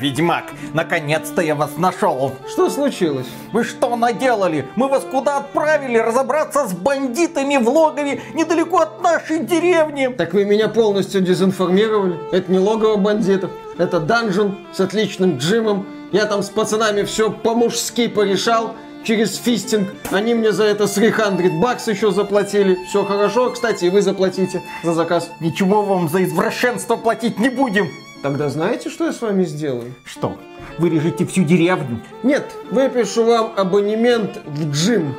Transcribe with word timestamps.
Ведьмак, 0.00 0.52
наконец-то 0.72 1.42
я 1.42 1.54
вас 1.54 1.76
нашел. 1.76 2.32
Что 2.48 2.70
случилось? 2.70 3.26
Вы 3.52 3.64
что 3.64 3.94
наделали? 3.96 4.66
Мы 4.74 4.88
вас 4.88 5.04
куда 5.04 5.38
отправили? 5.38 5.98
Разобраться 5.98 6.66
с 6.66 6.72
бандитами 6.72 7.58
в 7.58 7.68
логове 7.68 8.22
недалеко 8.34 8.78
от 8.78 9.02
нашей 9.02 9.40
деревни. 9.40 10.08
Так 10.08 10.32
вы 10.32 10.46
меня 10.46 10.68
полностью 10.68 11.20
дезинформировали. 11.20 12.18
Это 12.32 12.50
не 12.50 12.58
логово 12.58 12.96
бандитов. 12.96 13.50
Это 13.76 14.00
данжен 14.00 14.56
с 14.72 14.80
отличным 14.80 15.36
джимом. 15.36 15.86
Я 16.12 16.24
там 16.24 16.42
с 16.42 16.48
пацанами 16.48 17.02
все 17.02 17.30
по-мужски 17.30 18.08
порешал 18.08 18.74
через 19.04 19.36
фистинг. 19.36 19.88
Они 20.10 20.34
мне 20.34 20.52
за 20.52 20.64
это 20.64 20.86
300 20.86 21.50
бакс 21.60 21.88
еще 21.88 22.10
заплатили. 22.10 22.78
Все 22.88 23.04
хорошо. 23.04 23.50
Кстати, 23.50 23.86
и 23.86 23.90
вы 23.90 24.02
заплатите 24.02 24.62
за 24.82 24.92
заказ. 24.92 25.30
Ничего 25.40 25.82
вам 25.82 26.08
за 26.08 26.24
извращенство 26.24 26.96
платить 26.96 27.38
не 27.38 27.48
будем. 27.48 27.88
Тогда 28.22 28.48
знаете, 28.48 28.90
что 28.90 29.06
я 29.06 29.12
с 29.12 29.22
вами 29.22 29.44
сделаю? 29.44 29.94
Что? 30.04 30.36
Вырежете 30.78 31.24
всю 31.24 31.44
деревню? 31.44 32.00
Нет, 32.22 32.50
выпишу 32.70 33.24
вам 33.24 33.52
абонемент 33.56 34.40
в 34.46 34.70
джим. 34.70 35.14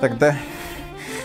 Тогда... 0.00 0.36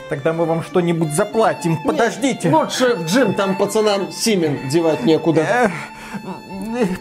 Тогда 0.10 0.34
мы 0.34 0.44
вам 0.44 0.62
что-нибудь 0.62 1.14
заплатим. 1.14 1.78
Подождите. 1.86 2.50
Нет, 2.50 2.58
лучше 2.58 2.96
в 2.96 3.06
джим, 3.06 3.34
там 3.34 3.56
пацанам 3.56 4.12
Симен 4.12 4.68
девать 4.68 5.06
некуда. 5.06 5.72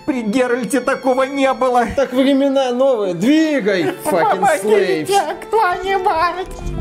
При 0.07 0.23
Геральте 0.23 0.81
такого 0.81 1.25
не 1.25 1.53
было. 1.53 1.87
Так 1.97 2.13
времена 2.13 2.73
новые. 2.73 3.15
Двигай, 3.15 3.93
факин 4.05 4.47
слейвс. 4.61 5.11
кто-нибудь. 5.47 6.80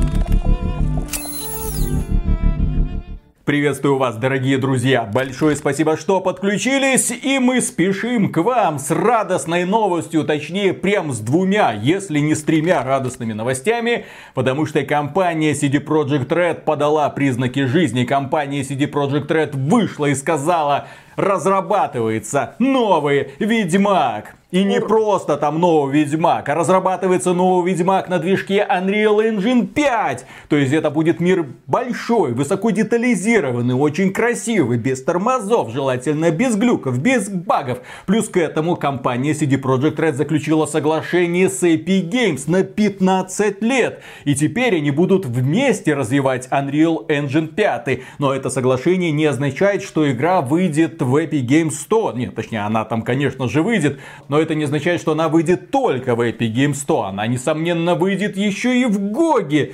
Приветствую 3.49 3.97
вас, 3.97 4.15
дорогие 4.15 4.59
друзья! 4.59 5.09
Большое 5.11 5.55
спасибо, 5.55 5.97
что 5.97 6.21
подключились, 6.21 7.09
и 7.09 7.39
мы 7.39 7.61
спешим 7.61 8.31
к 8.31 8.37
вам 8.43 8.77
с 8.77 8.91
радостной 8.91 9.65
новостью, 9.65 10.23
точнее, 10.23 10.75
прям 10.75 11.11
с 11.11 11.17
двумя, 11.17 11.71
если 11.71 12.19
не 12.19 12.35
с 12.35 12.43
тремя 12.43 12.83
радостными 12.83 13.33
новостями, 13.33 14.05
потому 14.35 14.67
что 14.67 14.83
компания 14.83 15.53
CD 15.53 15.83
Projekt 15.83 16.27
Red 16.27 16.61
подала 16.61 17.09
признаки 17.09 17.65
жизни, 17.65 18.05
компания 18.05 18.61
CD 18.61 18.87
Projekt 18.87 19.29
Red 19.29 19.57
вышла 19.57 20.05
и 20.05 20.13
сказала, 20.13 20.87
разрабатывается 21.15 22.53
новый 22.59 23.31
Ведьмак. 23.39 24.35
И 24.51 24.63
не 24.63 24.81
просто 24.81 25.37
там 25.37 25.59
новый 25.59 25.99
Ведьмак, 25.99 26.49
а 26.49 26.55
разрабатывается 26.55 27.33
новый 27.33 27.71
Ведьмак 27.71 28.09
на 28.09 28.17
движке 28.17 28.65
Unreal 28.67 29.19
Engine 29.19 29.67
5. 29.67 30.25
То 30.47 30.55
есть 30.55 30.73
это 30.73 30.89
будет 30.89 31.19
мир 31.19 31.45
большой, 31.67 32.33
высоко 32.33 32.71
детализированный, 32.71 33.75
очень 33.75 34.11
красивый, 34.11 34.79
без 34.79 35.03
тормозов, 35.03 35.69
желательно 35.71 36.31
без 36.31 36.55
глюков, 36.55 36.97
без 36.97 37.29
багов. 37.29 37.81
Плюс 38.07 38.27
к 38.27 38.37
этому 38.37 38.75
компания 38.75 39.33
CD 39.33 39.61
Projekt 39.61 39.97
Red 39.97 40.13
заключила 40.13 40.65
соглашение 40.65 41.47
с 41.47 41.61
Epic 41.61 42.09
Games 42.09 42.49
на 42.49 42.63
15 42.63 43.61
лет. 43.61 44.01
И 44.23 44.33
теперь 44.33 44.77
они 44.77 44.89
будут 44.89 45.27
вместе 45.27 45.93
развивать 45.93 46.47
Unreal 46.47 47.05
Engine 47.07 47.49
5. 47.49 47.99
Но 48.17 48.33
это 48.33 48.49
соглашение 48.49 49.11
не 49.11 49.27
означает, 49.27 49.83
что 49.83 50.11
игра 50.11 50.41
выйдет 50.41 51.03
в 51.03 51.15
Epic 51.17 51.45
Games 51.45 51.73
100. 51.73 52.13
Нет, 52.13 52.33
точнее, 52.33 52.65
она 52.65 52.83
там, 52.83 53.03
конечно 53.03 53.47
же, 53.47 53.61
выйдет. 53.61 53.99
Но 54.27 54.38
это 54.39 54.55
не 54.55 54.63
означает, 54.63 55.01
что 55.01 55.11
она 55.11 55.29
выйдет 55.29 55.71
только 55.71 56.15
в 56.15 56.21
Epic 56.21 56.53
Games 56.53 56.75
100. 56.75 57.03
Она, 57.03 57.27
несомненно, 57.27 57.95
выйдет 57.95 58.37
еще 58.37 58.79
и 58.79 58.85
в 58.85 58.99
GOG 59.11 59.58
е 59.58 59.73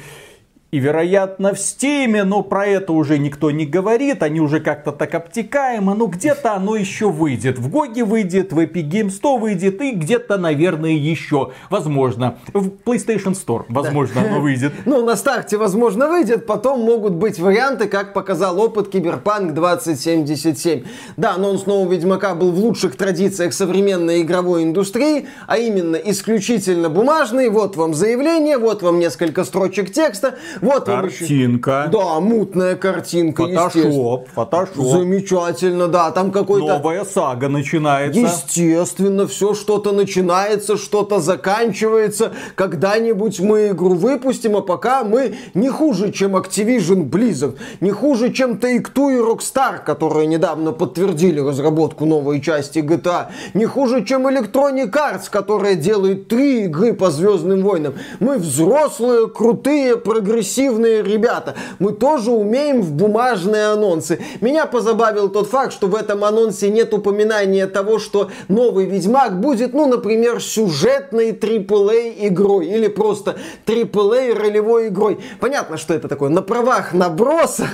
и, 0.76 0.80
вероятно, 0.80 1.54
в 1.54 1.60
Steam 1.60 2.07
е, 2.07 2.26
но 2.26 2.44
про 2.44 2.66
это 2.66 2.92
уже 2.92 3.18
никто 3.18 3.50
не 3.50 3.66
говорит, 3.66 4.22
они 4.22 4.42
уже 4.42 4.60
как-то 4.60 4.92
так 4.92 5.16
обтекаемо, 5.16 5.96
но 5.96 6.08
где-то 6.08 6.52
оно 6.52 6.76
еще 6.76 7.10
выйдет. 7.10 7.58
В 7.58 7.70
GOG 7.70 7.95
е 7.95 8.04
выйдет, 8.04 8.52
в 8.52 8.60
Epic 8.60 8.90
Games 8.90 9.12
100 9.12 9.38
выйдет 9.38 9.82
и 9.82 9.92
где-то, 9.92 10.38
наверное, 10.38 10.92
еще. 10.92 11.54
Возможно, 11.70 12.40
в 12.54 12.68
PlayStation 12.68 13.36
Store, 13.36 13.64
возможно, 13.70 14.22
да. 14.22 14.28
оно 14.28 14.42
выйдет. 14.42 14.74
Ну, 14.86 15.04
на 15.06 15.16
старте, 15.16 15.58
возможно, 15.58 16.10
выйдет, 16.10 16.46
потом 16.46 16.82
могут 16.82 17.14
быть 17.14 17.40
варианты, 17.40 17.88
как 17.88 18.14
показал 18.14 18.60
опыт 18.60 18.90
Киберпанк 18.90 19.54
2077. 19.54 20.84
Да, 21.16 21.36
анонс 21.36 21.66
нового 21.66 21.94
Ведьмака 21.94 22.36
был 22.36 22.52
в 22.52 22.60
лучших 22.60 22.98
традициях 22.98 23.54
современной 23.54 24.24
игровой 24.24 24.64
индустрии, 24.64 25.28
а 25.48 25.58
именно 25.58 25.96
исключительно 25.96 26.90
бумажный. 26.90 27.50
Вот 27.50 27.78
вам 27.78 27.94
заявление, 27.94 28.58
вот 28.58 28.84
вам 28.84 29.00
несколько 29.00 29.46
строчек 29.46 29.94
текста, 29.94 30.36
вот 30.66 30.86
Картинка. 30.86 31.90
Да, 31.92 32.20
мутная 32.20 32.76
картинка, 32.76 33.44
Фотошоп, 33.44 34.28
фотошоп. 34.34 34.76
Замечательно, 34.76 35.88
да, 35.88 36.12
там 36.12 36.32
какой-то... 36.32 36.68
Новая 36.68 37.06
сага 37.06 37.50
начинается. 37.50 38.20
Естественно, 38.20 39.28
все 39.28 39.54
что-то 39.54 39.92
начинается, 39.92 40.78
что-то 40.78 41.20
заканчивается. 41.20 42.32
Когда-нибудь 42.56 43.40
мы 43.40 43.70
игру 43.70 43.94
выпустим, 43.96 44.56
а 44.58 44.62
пока 44.62 45.04
мы 45.04 45.36
не 45.54 45.70
хуже, 45.70 46.12
чем 46.12 46.36
Activision 46.36 47.10
Blizzard, 47.10 47.58
не 47.82 47.92
хуже, 47.92 48.34
чем 48.34 48.54
Take-Two 48.54 49.18
и 49.18 49.20
Rockstar, 49.20 49.84
которые 49.84 50.28
недавно 50.28 50.72
подтвердили 50.72 51.40
разработку 51.40 52.06
новой 52.06 52.42
части 52.42 52.80
GTA, 52.80 53.28
не 53.54 53.66
хуже, 53.66 54.04
чем 54.04 54.28
Electronic 54.28 54.92
Arts, 54.92 55.30
которая 55.30 55.76
делает 55.76 56.28
три 56.28 56.66
игры 56.66 56.94
по 56.94 57.12
Звездным 57.12 57.64
войнам. 57.64 57.94
Мы 58.20 58.38
взрослые, 58.38 59.28
крутые, 59.28 59.98
прогрессивные 59.98 60.45
прогрессивные 60.46 61.02
ребята. 61.02 61.56
Мы 61.80 61.92
тоже 61.92 62.32
умеем 62.32 62.82
в 62.82 62.92
бумажные 62.92 63.68
анонсы. 63.68 64.20
Меня 64.42 64.66
позабавил 64.66 65.30
тот 65.30 65.48
факт, 65.48 65.74
что 65.74 65.88
в 65.88 65.96
этом 65.96 66.24
анонсе 66.24 66.70
нет 66.70 66.94
упоминания 66.94 67.68
того, 67.68 68.00
что 68.00 68.30
новый 68.48 68.86
Ведьмак 68.86 69.40
будет, 69.40 69.74
ну, 69.74 69.88
например, 69.88 70.42
сюжетной 70.42 71.32
AAA 71.32 72.28
игрой 72.28 72.68
или 72.68 72.88
просто 72.88 73.36
AAA 73.66 74.34
ролевой 74.38 74.90
игрой. 74.90 75.20
Понятно, 75.40 75.78
что 75.78 75.94
это 75.94 76.08
такое 76.08 76.30
на 76.30 76.42
правах 76.42 76.94
наброса, 76.94 77.68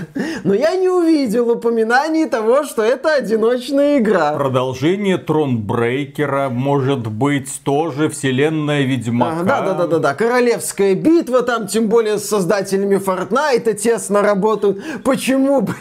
но 0.44 0.54
я 0.54 0.76
не 0.76 0.90
увидел 0.90 1.50
упоминаний 1.50 2.26
того, 2.26 2.64
что 2.64 2.84
это 2.84 3.14
одиночная 3.16 4.00
игра. 4.00 4.34
Продолжение 4.34 5.18
Тронбрейкера 5.18 6.50
может 6.50 7.08
быть 7.08 7.50
тоже 7.64 8.10
вселенная 8.10 8.84
Ведьмака. 8.84 9.44
Да, 9.44 9.62
да, 9.62 9.74
да, 9.74 9.88
да, 9.88 10.00
да. 10.00 10.14
Королевская 10.14 10.96
битва 10.96 11.42
там, 11.42 11.68
тем 11.68 11.88
более 11.88 12.18
создать 12.18 12.61
создателями 12.62 12.96
Fortnite 12.96 13.74
тесно 13.74 14.22
работают. 14.22 14.84
Почему 15.04 15.62
бы 15.62 15.76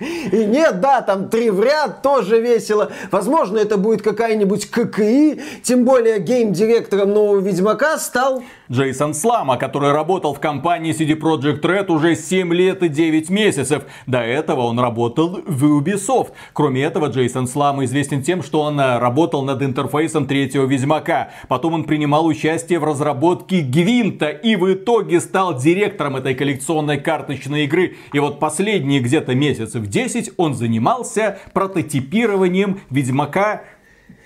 и 0.00 0.44
нет, 0.44 0.80
да, 0.80 1.02
там 1.02 1.28
три 1.28 1.50
в 1.50 1.60
ряд, 1.60 2.02
тоже 2.02 2.40
весело. 2.40 2.92
Возможно, 3.10 3.58
это 3.58 3.76
будет 3.76 4.00
какая-нибудь 4.02 4.70
ККИ, 4.70 5.40
тем 5.64 5.84
более 5.84 6.20
гейм-директором 6.20 7.12
нового 7.12 7.40
Ведьмака 7.40 7.98
стал... 7.98 8.42
Джейсон 8.70 9.14
Слама, 9.14 9.56
который 9.56 9.92
работал 9.92 10.34
в 10.34 10.40
компании 10.40 10.92
CD 10.92 11.18
Projekt 11.18 11.62
Red 11.62 11.90
уже 11.90 12.14
7 12.14 12.52
лет 12.52 12.82
и 12.82 12.88
9 12.88 13.30
месяцев. 13.30 13.84
До 14.06 14.18
этого 14.18 14.62
он 14.62 14.78
работал 14.78 15.40
в 15.46 15.64
Ubisoft. 15.64 16.32
Кроме 16.52 16.82
этого, 16.82 17.06
Джейсон 17.06 17.46
Слама 17.46 17.86
известен 17.86 18.22
тем, 18.22 18.42
что 18.42 18.60
он 18.60 18.78
э, 18.78 18.98
работал 18.98 19.42
над 19.42 19.62
интерфейсом 19.62 20.26
третьего 20.26 20.66
Ведьмака. 20.66 21.30
Потом 21.48 21.74
он 21.74 21.84
принимал 21.84 22.26
участие 22.26 22.78
в 22.78 22.84
разработке 22.84 23.62
Гвинта 23.62 24.28
и 24.28 24.54
в 24.56 24.70
итоге 24.70 25.20
стал 25.20 25.58
директором 25.58 26.16
этой 26.16 26.34
коллекционной 26.34 26.98
карточной 26.98 27.64
игры. 27.64 27.96
И 28.12 28.18
вот 28.18 28.38
последние 28.38 29.00
где-то 29.00 29.34
месяцев 29.34 29.86
10 29.86 30.32
он 30.36 30.54
занимался 30.54 31.38
прототипированием 31.54 32.80
Ведьмака 32.90 33.62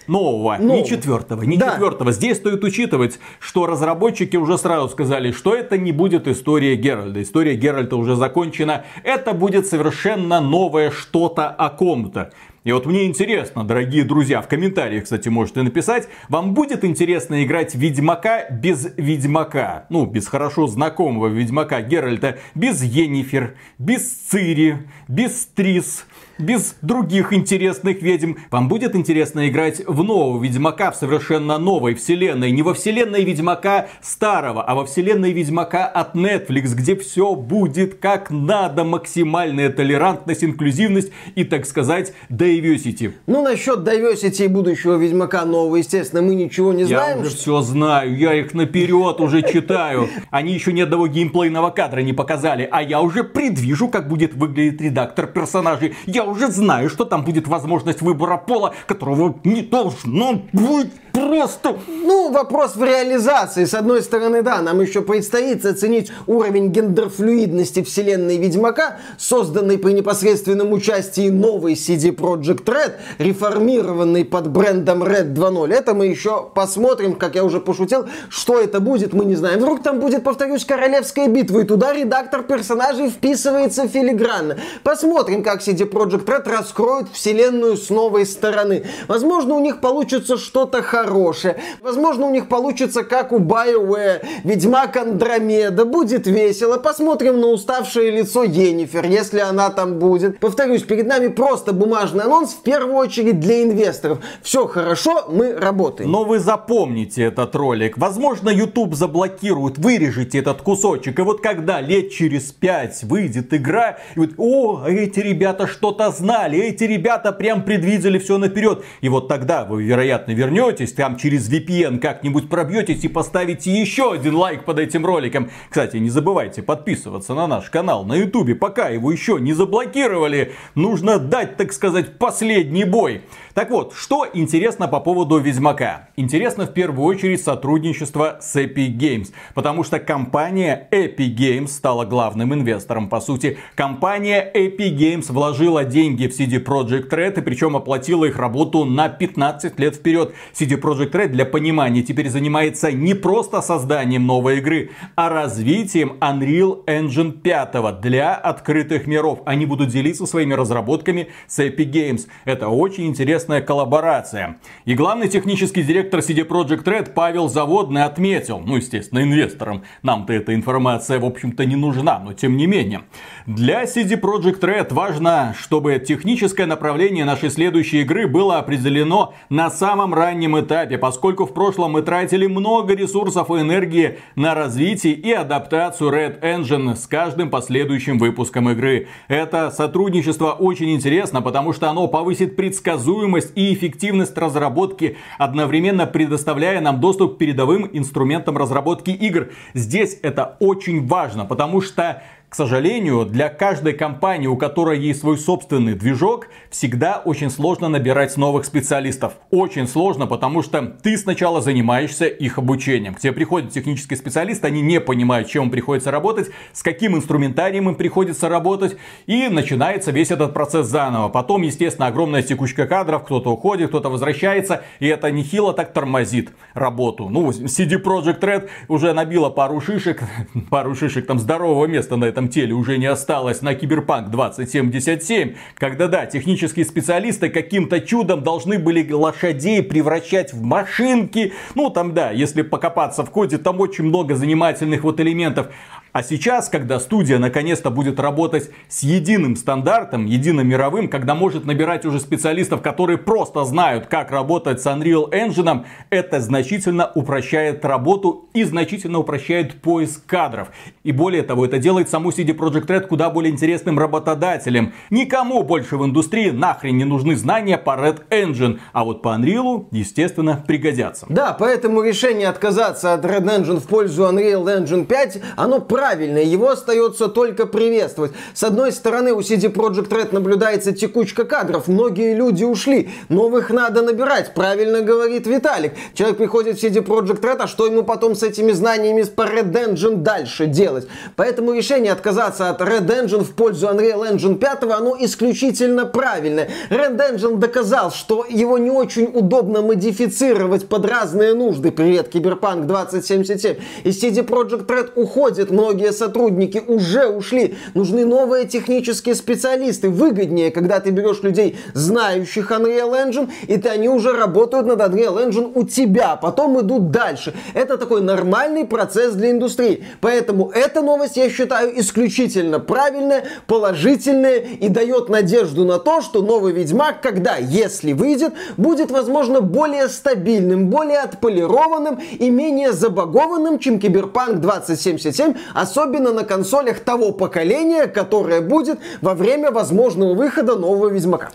нового, 0.06 0.56
Нового. 0.56 0.78
не 0.78 0.86
четвертого, 0.86 1.42
не 1.42 1.56
да. 1.56 1.72
четвертого. 1.72 2.12
Здесь 2.12 2.38
стоит 2.38 2.64
учитывать, 2.64 3.18
что 3.40 3.66
разработчики 3.66 4.36
уже 4.36 4.58
сразу 4.58 4.88
сказали, 4.88 5.32
что 5.32 5.54
это 5.54 5.78
не 5.78 5.92
будет 5.92 6.28
история 6.28 6.76
Геральда. 6.76 7.22
История 7.22 7.54
Геральда 7.54 7.96
уже 7.96 8.16
закончена. 8.16 8.84
Это 9.04 9.32
будет 9.32 9.66
совершенно 9.66 10.40
новое 10.40 10.90
что-то 10.90 11.48
о 11.48 11.70
ком-то. 11.70 12.30
И 12.64 12.70
вот 12.70 12.86
мне 12.86 13.06
интересно, 13.06 13.64
дорогие 13.64 14.04
друзья, 14.04 14.40
в 14.40 14.46
комментариях, 14.46 15.02
кстати, 15.04 15.28
можете 15.28 15.62
написать, 15.62 16.08
вам 16.28 16.54
будет 16.54 16.84
интересно 16.84 17.42
играть 17.42 17.74
Ведьмака 17.74 18.48
без 18.50 18.88
Ведьмака? 18.96 19.86
Ну, 19.90 20.06
без 20.06 20.28
хорошо 20.28 20.68
знакомого 20.68 21.26
Ведьмака 21.26 21.82
Геральта, 21.82 22.38
без 22.54 22.80
Енифер, 22.84 23.56
без 23.78 24.08
Цири, 24.12 24.86
без 25.08 25.44
Трис, 25.46 26.06
без 26.38 26.76
других 26.82 27.32
интересных 27.32 28.02
ведьм. 28.02 28.34
Вам 28.50 28.68
будет 28.68 28.94
интересно 28.94 29.48
играть 29.48 29.82
в 29.86 30.02
нового 30.02 30.42
Ведьмака 30.42 30.90
в 30.90 30.96
совершенно 30.96 31.58
новой 31.58 31.94
вселенной. 31.94 32.50
Не 32.50 32.62
во 32.62 32.74
вселенной 32.74 33.24
Ведьмака 33.24 33.88
старого, 34.00 34.62
а 34.62 34.74
во 34.74 34.84
вселенной 34.84 35.32
Ведьмака 35.32 35.86
от 35.86 36.14
Netflix, 36.14 36.74
где 36.74 36.96
все 36.96 37.34
будет 37.34 37.94
как 37.94 38.30
надо. 38.30 38.84
Максимальная 38.84 39.70
толерантность, 39.70 40.44
инклюзивность 40.44 41.12
и, 41.34 41.44
так 41.44 41.66
сказать, 41.66 42.12
diversity. 42.30 43.12
Ну, 43.26 43.42
насчет 43.42 43.80
diversity 43.80 44.44
и 44.44 44.48
будущего 44.48 44.96
Ведьмака 44.96 45.44
нового, 45.44 45.76
естественно, 45.76 46.22
мы 46.22 46.34
ничего 46.34 46.72
не 46.72 46.84
знаем. 46.84 47.18
Я 47.18 47.26
уже 47.26 47.36
все 47.36 47.60
знаю, 47.62 48.16
я 48.16 48.34
их 48.34 48.54
наперед 48.54 49.20
уже 49.20 49.42
читаю. 49.42 50.08
Они 50.30 50.52
еще 50.52 50.72
ни 50.72 50.80
одного 50.80 51.06
геймплейного 51.06 51.70
кадра 51.70 52.00
не 52.00 52.12
показали, 52.12 52.68
а 52.70 52.82
я 52.82 53.00
уже 53.00 53.24
предвижу, 53.24 53.88
как 53.88 54.08
будет 54.08 54.34
выглядеть 54.34 54.80
редактор 54.80 55.26
персонажей. 55.26 55.94
Я 56.06 56.21
уже 56.24 56.48
знаю, 56.48 56.88
что 56.88 57.04
там 57.04 57.24
будет 57.24 57.48
возможность 57.48 58.02
выбора 58.02 58.36
пола, 58.36 58.74
которого 58.86 59.34
не 59.44 59.62
должно 59.62 60.42
быть 60.52 60.92
просто... 61.12 61.76
Ну, 61.86 62.32
вопрос 62.32 62.76
в 62.76 62.82
реализации. 62.82 63.64
С 63.64 63.74
одной 63.74 64.02
стороны, 64.02 64.42
да, 64.42 64.60
нам 64.60 64.80
еще 64.80 65.02
предстоит 65.02 65.64
оценить 65.64 66.10
уровень 66.26 66.68
гендерфлюидности 66.68 67.82
вселенной 67.82 68.38
Ведьмака, 68.38 68.98
созданной 69.18 69.78
при 69.78 69.92
непосредственном 69.92 70.72
участии 70.72 71.28
новой 71.28 71.74
CD 71.74 72.14
Projekt 72.14 72.64
Red, 72.64 72.94
реформированной 73.18 74.24
под 74.24 74.48
брендом 74.50 75.02
Red 75.02 75.34
2.0. 75.34 75.72
Это 75.72 75.94
мы 75.94 76.06
еще 76.06 76.48
посмотрим, 76.54 77.14
как 77.14 77.34
я 77.34 77.44
уже 77.44 77.60
пошутил, 77.60 78.06
что 78.28 78.58
это 78.58 78.80
будет, 78.80 79.12
мы 79.12 79.24
не 79.24 79.34
знаем. 79.34 79.58
Вдруг 79.60 79.82
там 79.82 80.00
будет, 80.00 80.24
повторюсь, 80.24 80.64
королевская 80.64 81.28
битва, 81.28 81.60
и 81.60 81.64
туда 81.64 81.92
редактор 81.92 82.42
персонажей 82.42 83.10
вписывается 83.10 83.88
филигранно. 83.88 84.56
Посмотрим, 84.82 85.42
как 85.42 85.60
CD 85.60 85.88
Projekt 85.88 86.11
Red 86.20 86.48
раскроют 86.48 87.08
вселенную 87.12 87.76
с 87.76 87.90
новой 87.90 88.26
стороны. 88.26 88.84
Возможно, 89.08 89.54
у 89.54 89.60
них 89.60 89.80
получится 89.80 90.36
что-то 90.36 90.82
хорошее. 90.82 91.56
Возможно, 91.80 92.26
у 92.26 92.30
них 92.30 92.48
получится, 92.48 93.04
как 93.04 93.32
у 93.32 93.38
BioWare, 93.38 94.24
Ведьмак 94.44 94.96
Андромеда. 94.96 95.84
Будет 95.84 96.26
весело. 96.26 96.76
Посмотрим 96.78 97.40
на 97.40 97.48
уставшее 97.48 98.10
лицо 98.10 98.42
Енифер, 98.44 99.06
если 99.06 99.40
она 99.40 99.70
там 99.70 99.98
будет. 99.98 100.38
Повторюсь, 100.38 100.82
перед 100.82 101.06
нами 101.06 101.28
просто 101.28 101.72
бумажный 101.72 102.24
анонс, 102.24 102.52
в 102.52 102.62
первую 102.62 102.96
очередь 102.96 103.40
для 103.40 103.62
инвесторов. 103.62 104.18
Все 104.42 104.66
хорошо, 104.66 105.26
мы 105.28 105.52
работаем. 105.54 106.10
Но 106.10 106.24
вы 106.24 106.38
запомните 106.38 107.22
этот 107.24 107.54
ролик. 107.56 107.98
Возможно, 107.98 108.48
YouTube 108.50 108.94
заблокирует, 108.94 109.78
вырежете 109.78 110.38
этот 110.38 110.62
кусочек. 110.62 111.18
И 111.18 111.22
вот 111.22 111.40
когда 111.40 111.80
лет 111.80 112.10
через 112.10 112.52
пять 112.52 113.02
выйдет 113.02 113.52
игра, 113.54 113.98
и 114.14 114.20
вот, 114.20 114.30
о, 114.38 114.84
эти 114.86 115.20
ребята 115.20 115.66
что-то 115.66 116.01
знали, 116.10 116.58
эти 116.58 116.84
ребята 116.84 117.32
прям 117.32 117.62
предвидели 117.62 118.18
все 118.18 118.38
наперед. 118.38 118.84
И 119.00 119.08
вот 119.08 119.28
тогда 119.28 119.64
вы, 119.64 119.82
вероятно, 119.82 120.32
вернетесь, 120.32 120.92
там 120.92 121.16
через 121.16 121.50
VPN 121.50 121.98
как-нибудь 121.98 122.48
пробьетесь 122.48 123.04
и 123.04 123.08
поставите 123.08 123.70
еще 123.70 124.12
один 124.12 124.34
лайк 124.34 124.64
под 124.64 124.78
этим 124.78 125.06
роликом. 125.06 125.50
Кстати, 125.68 125.98
не 125.98 126.10
забывайте 126.10 126.62
подписываться 126.62 127.34
на 127.34 127.46
наш 127.46 127.70
канал 127.70 128.04
на 128.04 128.14
YouTube, 128.14 128.58
пока 128.58 128.88
его 128.88 129.12
еще 129.12 129.38
не 129.40 129.52
заблокировали. 129.52 130.52
Нужно 130.74 131.18
дать, 131.18 131.56
так 131.56 131.72
сказать, 131.72 132.18
последний 132.18 132.84
бой. 132.84 133.22
Так 133.54 133.70
вот, 133.70 133.92
что 133.94 134.26
интересно 134.32 134.88
по 134.88 134.98
поводу 134.98 135.36
Ведьмака? 135.36 136.08
Интересно 136.16 136.64
в 136.64 136.72
первую 136.72 137.04
очередь 137.04 137.42
сотрудничество 137.42 138.38
с 138.40 138.56
Epic 138.56 138.96
Games, 138.96 139.28
потому 139.52 139.84
что 139.84 139.98
компания 139.98 140.88
Epic 140.90 141.36
Games 141.36 141.66
стала 141.66 142.06
главным 142.06 142.54
инвестором. 142.54 143.10
По 143.10 143.20
сути, 143.20 143.58
компания 143.74 144.50
Epic 144.54 144.96
Games 144.96 145.30
вложила 145.30 145.84
деньги 145.84 146.28
в 146.28 146.40
CD 146.40 146.64
Projekt 146.64 147.10
Red 147.10 147.40
и 147.40 147.42
причем 147.42 147.76
оплатила 147.76 148.24
их 148.24 148.38
работу 148.38 148.86
на 148.86 149.10
15 149.10 149.78
лет 149.78 149.96
вперед. 149.96 150.32
CD 150.54 150.80
Projekt 150.80 151.12
Red 151.12 151.28
для 151.28 151.44
понимания 151.44 152.02
теперь 152.02 152.30
занимается 152.30 152.90
не 152.90 153.12
просто 153.12 153.60
созданием 153.60 154.26
новой 154.26 154.58
игры, 154.58 154.92
а 155.14 155.28
развитием 155.28 156.16
Unreal 156.20 156.86
Engine 156.86 157.32
5 157.32 158.00
для 158.00 158.34
открытых 158.34 159.06
миров. 159.06 159.40
Они 159.44 159.66
будут 159.66 159.90
делиться 159.90 160.24
своими 160.24 160.54
разработками 160.54 161.28
с 161.46 161.58
Epic 161.58 161.90
Games. 161.90 162.28
Это 162.46 162.68
очень 162.68 163.08
интересно 163.08 163.41
интересная 163.42 163.60
коллаборация. 163.60 164.58
И 164.84 164.94
главный 164.94 165.28
технический 165.28 165.82
директор 165.82 166.20
CD 166.20 166.46
Projekt 166.46 166.84
Red 166.84 167.12
Павел 167.12 167.48
Заводный 167.48 168.04
отметил, 168.04 168.60
ну 168.60 168.76
естественно 168.76 169.22
инвесторам, 169.22 169.82
нам-то 170.02 170.32
эта 170.32 170.54
информация 170.54 171.18
в 171.18 171.24
общем-то 171.24 171.64
не 171.64 171.76
нужна, 171.76 172.20
но 172.20 172.32
тем 172.32 172.56
не 172.56 172.66
менее. 172.66 173.02
Для 173.46 173.82
CD 173.84 174.20
Projekt 174.20 174.60
Red 174.60 174.94
важно, 174.94 175.54
чтобы 175.58 175.98
техническое 175.98 176.66
направление 176.66 177.24
нашей 177.24 177.50
следующей 177.50 178.02
игры 178.02 178.28
было 178.28 178.58
определено 178.58 179.34
на 179.48 179.70
самом 179.70 180.14
раннем 180.14 180.58
этапе, 180.60 180.98
поскольку 180.98 181.46
в 181.46 181.52
прошлом 181.52 181.92
мы 181.92 182.02
тратили 182.02 182.46
много 182.46 182.94
ресурсов 182.94 183.50
и 183.50 183.54
энергии 183.54 184.18
на 184.36 184.54
развитие 184.54 185.14
и 185.14 185.32
адаптацию 185.32 186.10
Red 186.10 186.40
Engine 186.42 186.94
с 186.94 187.06
каждым 187.08 187.50
последующим 187.50 188.18
выпуском 188.18 188.70
игры. 188.70 189.08
Это 189.28 189.70
сотрудничество 189.70 190.52
очень 190.52 190.92
интересно, 190.92 191.42
потому 191.42 191.72
что 191.72 191.90
оно 191.90 192.06
повысит 192.06 192.54
предсказуемость 192.56 193.31
стоимость 193.32 193.52
и 193.54 193.72
эффективность 193.72 194.36
разработки, 194.36 195.16
одновременно 195.38 196.06
предоставляя 196.06 196.80
нам 196.80 197.00
доступ 197.00 197.34
к 197.34 197.38
передовым 197.38 197.88
инструментам 197.92 198.56
разработки 198.56 199.10
игр. 199.10 199.50
Здесь 199.74 200.18
это 200.22 200.56
очень 200.60 201.06
важно, 201.06 201.44
потому 201.44 201.80
что 201.80 202.22
к 202.52 202.54
сожалению, 202.54 203.24
для 203.24 203.48
каждой 203.48 203.94
компании, 203.94 204.46
у 204.46 204.58
которой 204.58 205.00
есть 205.00 205.20
свой 205.20 205.38
собственный 205.38 205.94
движок, 205.94 206.48
всегда 206.68 207.16
очень 207.16 207.48
сложно 207.48 207.88
набирать 207.88 208.36
новых 208.36 208.66
специалистов. 208.66 209.32
Очень 209.50 209.88
сложно, 209.88 210.26
потому 210.26 210.62
что 210.62 210.82
ты 210.82 211.16
сначала 211.16 211.62
занимаешься 211.62 212.26
их 212.26 212.58
обучением. 212.58 213.14
К 213.14 213.20
тебе 213.20 213.32
приходят 213.32 213.72
технические 213.72 214.18
специалисты, 214.18 214.66
они 214.66 214.82
не 214.82 215.00
понимают, 215.00 215.48
чем 215.48 215.64
им 215.64 215.70
приходится 215.70 216.10
работать, 216.10 216.50
с 216.74 216.82
каким 216.82 217.16
инструментарием 217.16 217.88
им 217.88 217.94
приходится 217.94 218.50
работать, 218.50 218.98
и 219.24 219.48
начинается 219.48 220.10
весь 220.10 220.30
этот 220.30 220.52
процесс 220.52 220.88
заново. 220.88 221.30
Потом, 221.30 221.62
естественно, 221.62 222.08
огромная 222.08 222.42
текучка 222.42 222.86
кадров, 222.86 223.24
кто-то 223.24 223.50
уходит, 223.50 223.88
кто-то 223.88 224.10
возвращается, 224.10 224.84
и 225.00 225.06
это 225.06 225.30
нехило 225.30 225.72
так 225.72 225.94
тормозит 225.94 226.52
работу. 226.74 227.30
Ну, 227.30 227.48
CD 227.48 227.92
Projekt 227.92 228.40
Red 228.40 228.68
уже 228.88 229.14
набила 229.14 229.48
пару 229.48 229.80
шишек, 229.80 230.22
пару 230.68 230.94
шишек 230.94 231.26
там 231.26 231.38
здорового 231.38 231.86
места 231.86 232.16
на 232.16 232.26
этом 232.26 232.41
этом 232.42 232.48
теле 232.48 232.74
уже 232.74 232.98
не 232.98 233.06
осталось 233.06 233.62
на 233.62 233.74
Киберпанк 233.74 234.30
2077, 234.30 235.54
когда, 235.74 236.08
да, 236.08 236.26
технические 236.26 236.84
специалисты 236.84 237.48
каким-то 237.48 238.00
чудом 238.00 238.42
должны 238.42 238.78
были 238.78 239.10
лошадей 239.12 239.82
превращать 239.82 240.52
в 240.52 240.62
машинки. 240.62 241.52
Ну, 241.74 241.90
там, 241.90 242.14
да, 242.14 242.30
если 242.30 242.62
покопаться 242.62 243.24
в 243.24 243.30
коде, 243.30 243.58
там 243.58 243.80
очень 243.80 244.04
много 244.04 244.34
занимательных 244.34 245.04
вот 245.04 245.20
элементов. 245.20 245.68
А 246.12 246.22
сейчас, 246.22 246.68
когда 246.68 247.00
студия 247.00 247.38
наконец-то 247.38 247.88
будет 247.88 248.20
работать 248.20 248.68
с 248.90 249.02
единым 249.02 249.56
стандартом, 249.56 250.26
единым 250.26 250.68
мировым, 250.68 251.08
когда 251.08 251.34
может 251.34 251.64
набирать 251.64 252.04
уже 252.04 252.20
специалистов, 252.20 252.82
которые 252.82 253.16
просто 253.16 253.64
знают, 253.64 254.06
как 254.08 254.30
работать 254.30 254.82
с 254.82 254.86
Unreal 254.86 255.30
Engine, 255.30 255.86
это 256.10 256.40
значительно 256.40 257.10
упрощает 257.14 257.82
работу 257.86 258.50
и 258.52 258.64
значительно 258.64 259.20
упрощает 259.20 259.80
поиск 259.80 260.26
кадров. 260.26 260.68
И 261.02 261.12
более 261.12 261.42
того, 261.44 261.64
это 261.64 261.78
делает 261.78 262.10
саму 262.10 262.28
CD 262.28 262.54
Projekt 262.54 262.88
Red 262.88 263.06
куда 263.06 263.30
более 263.30 263.50
интересным 263.50 263.98
работодателем. 263.98 264.92
Никому 265.08 265.62
больше 265.62 265.96
в 265.96 266.04
индустрии 266.04 266.50
нахрен 266.50 266.98
не 266.98 267.04
нужны 267.04 267.36
знания 267.36 267.78
по 267.78 267.92
Red 267.92 268.28
Engine, 268.28 268.80
а 268.92 269.04
вот 269.04 269.22
по 269.22 269.28
Unreal, 269.28 269.86
естественно, 269.90 270.62
пригодятся. 270.66 271.24
Да, 271.30 271.56
поэтому 271.58 272.02
решение 272.02 272.48
отказаться 272.48 273.14
от 273.14 273.24
Red 273.24 273.44
Engine 273.44 273.80
в 273.80 273.86
пользу 273.86 274.24
Unreal 274.24 274.64
Engine 274.64 275.06
5, 275.06 275.40
оно 275.56 275.80
правильно 276.02 276.38
его 276.38 276.70
остается 276.70 277.28
только 277.28 277.64
приветствовать. 277.64 278.32
С 278.54 278.64
одной 278.64 278.90
стороны, 278.90 279.32
у 279.34 279.38
CD 279.38 279.72
Projekt 279.72 280.08
Red 280.08 280.34
наблюдается 280.34 280.90
текучка 280.92 281.44
кадров, 281.44 281.86
многие 281.86 282.34
люди 282.34 282.64
ушли, 282.64 283.10
новых 283.28 283.70
надо 283.70 284.02
набирать, 284.02 284.52
правильно 284.52 285.02
говорит 285.02 285.46
Виталик. 285.46 285.92
Человек 286.14 286.38
приходит 286.38 286.80
в 286.80 286.82
CD 286.82 287.04
Projekt 287.06 287.40
Red, 287.42 287.58
а 287.60 287.66
что 287.68 287.86
ему 287.86 288.02
потом 288.02 288.34
с 288.34 288.42
этими 288.42 288.72
знаниями 288.72 289.22
по 289.22 289.42
Red 289.42 289.72
Engine 289.72 290.16
дальше 290.16 290.66
делать? 290.66 291.06
Поэтому 291.36 291.72
решение 291.72 292.10
отказаться 292.10 292.68
от 292.68 292.80
Red 292.80 293.06
Engine 293.06 293.44
в 293.44 293.54
пользу 293.54 293.86
Unreal 293.86 294.28
Engine 294.28 294.56
5, 294.56 294.82
оно 294.90 295.16
исключительно 295.20 296.04
правильное. 296.04 296.68
Red 296.90 297.16
Engine 297.16 297.58
доказал, 297.58 298.10
что 298.10 298.44
его 298.50 298.76
не 298.76 298.90
очень 298.90 299.30
удобно 299.32 299.82
модифицировать 299.82 300.88
под 300.88 301.06
разные 301.06 301.54
нужды. 301.54 301.92
Привет, 301.92 302.28
Киберпанк 302.28 302.88
2077. 302.88 303.76
И 304.02 304.08
CD 304.08 304.44
Projekt 304.44 304.86
Red 304.86 305.12
уходит, 305.14 305.70
многие 305.70 305.91
многие 305.92 306.12
сотрудники 306.12 306.82
уже 306.86 307.26
ушли. 307.26 307.76
Нужны 307.94 308.24
новые 308.24 308.66
технические 308.66 309.34
специалисты. 309.34 310.08
Выгоднее, 310.08 310.70
когда 310.70 311.00
ты 311.00 311.10
берешь 311.10 311.42
людей, 311.42 311.76
знающих 311.92 312.70
Unreal 312.70 313.12
Engine, 313.12 313.50
и 313.66 313.76
ты, 313.76 313.90
они 313.90 314.08
уже 314.08 314.32
работают 314.32 314.86
над 314.86 315.00
Unreal 315.00 315.46
Engine 315.46 315.72
у 315.74 315.84
тебя, 315.84 316.36
потом 316.36 316.80
идут 316.80 317.10
дальше. 317.10 317.52
Это 317.74 317.98
такой 317.98 318.22
нормальный 318.22 318.86
процесс 318.86 319.34
для 319.34 319.50
индустрии. 319.50 320.04
Поэтому 320.20 320.70
эта 320.70 321.02
новость, 321.02 321.36
я 321.36 321.50
считаю, 321.50 322.00
исключительно 322.00 322.78
правильная, 322.78 323.44
положительная 323.66 324.56
и 324.56 324.88
дает 324.88 325.28
надежду 325.28 325.84
на 325.84 325.98
то, 325.98 326.22
что 326.22 326.40
новый 326.40 326.72
Ведьмак, 326.72 327.20
когда, 327.20 327.56
если 327.56 328.14
выйдет, 328.14 328.54
будет, 328.78 329.10
возможно, 329.10 329.60
более 329.60 330.08
стабильным, 330.08 330.88
более 330.88 331.18
отполированным 331.18 332.18
и 332.38 332.48
менее 332.48 332.92
забагованным, 332.92 333.78
чем 333.78 333.98
Киберпанк 333.98 334.60
2077, 334.60 335.54
особенно 335.82 336.32
на 336.32 336.44
консолях 336.44 337.00
того 337.00 337.32
поколения, 337.32 338.06
которое 338.06 338.60
будет 338.60 338.98
во 339.20 339.34
время 339.34 339.70
возможного 339.70 340.34
выхода 340.34 340.76
нового 340.76 341.08
Ведьмака. 341.08 341.50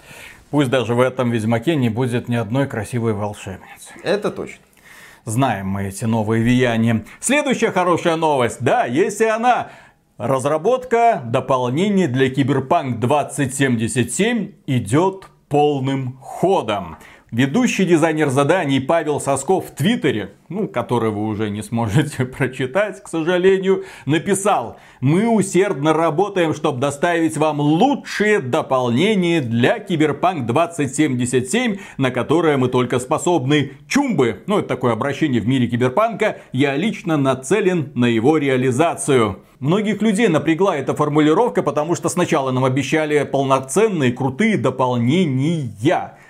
Пусть 0.51 0.69
даже 0.69 0.93
в 0.93 1.01
этом 1.01 1.31
Ведьмаке 1.31 1.75
не 1.75 1.89
будет 1.89 2.27
ни 2.29 2.35
одной 2.35 2.67
красивой 2.67 3.13
волшебницы. 3.13 3.93
Это 4.03 4.29
точно. 4.31 4.63
Знаем 5.25 5.67
мы 5.67 5.87
эти 5.87 6.05
новые 6.05 6.43
влияния. 6.43 7.05
Следующая 7.19 7.71
хорошая 7.71 8.15
новость. 8.15 8.57
Да, 8.61 8.85
есть 8.85 9.19
и 9.21 9.25
она. 9.25 9.69
Разработка 10.17 11.21
дополнений 11.25 12.07
для 12.07 12.29
Киберпанк 12.29 12.99
2077 12.99 14.51
идет 14.67 15.27
полным 15.49 16.17
ходом. 16.21 16.97
Ведущий 17.37 17.85
дизайнер 17.85 18.29
заданий 18.29 18.79
Павел 18.79 19.19
Саско 19.19 19.67
в 19.67 19.75
Твиттере, 19.75 20.31
ну, 20.49 20.67
который 20.67 21.11
вы 21.11 21.27
уже 21.27 21.51
не 21.51 21.61
сможете 21.61 22.25
прочитать, 22.37 23.03
к 23.03 23.07
сожалению, 23.07 23.83
написал 24.07 24.77
«Мы 25.01 25.29
усердно 25.29 25.93
работаем, 25.93 26.55
чтобы 26.55 26.79
доставить 26.79 27.37
вам 27.37 27.59
лучшие 27.59 28.39
дополнения 28.39 29.39
для 29.39 29.77
Киберпанк 29.77 30.47
2077, 30.47 31.77
на 31.99 32.09
которые 32.09 32.57
мы 32.57 32.69
только 32.69 32.97
способны. 32.97 33.73
Чумбы!» 33.87 34.41
Ну, 34.47 34.57
это 34.57 34.69
такое 34.69 34.93
обращение 34.93 35.39
в 35.39 35.47
мире 35.47 35.67
Киберпанка. 35.67 36.39
Я 36.53 36.75
лично 36.75 37.17
нацелен 37.17 37.91
на 37.93 38.05
его 38.05 38.39
реализацию. 38.39 39.43
Многих 39.59 40.01
людей 40.01 40.27
напрягла 40.27 40.75
эта 40.75 40.95
формулировка, 40.95 41.61
потому 41.61 41.93
что 41.93 42.09
сначала 42.09 42.49
нам 42.49 42.65
обещали 42.65 43.23
полноценные 43.23 44.11
крутые 44.11 44.57
дополнения 44.57 45.69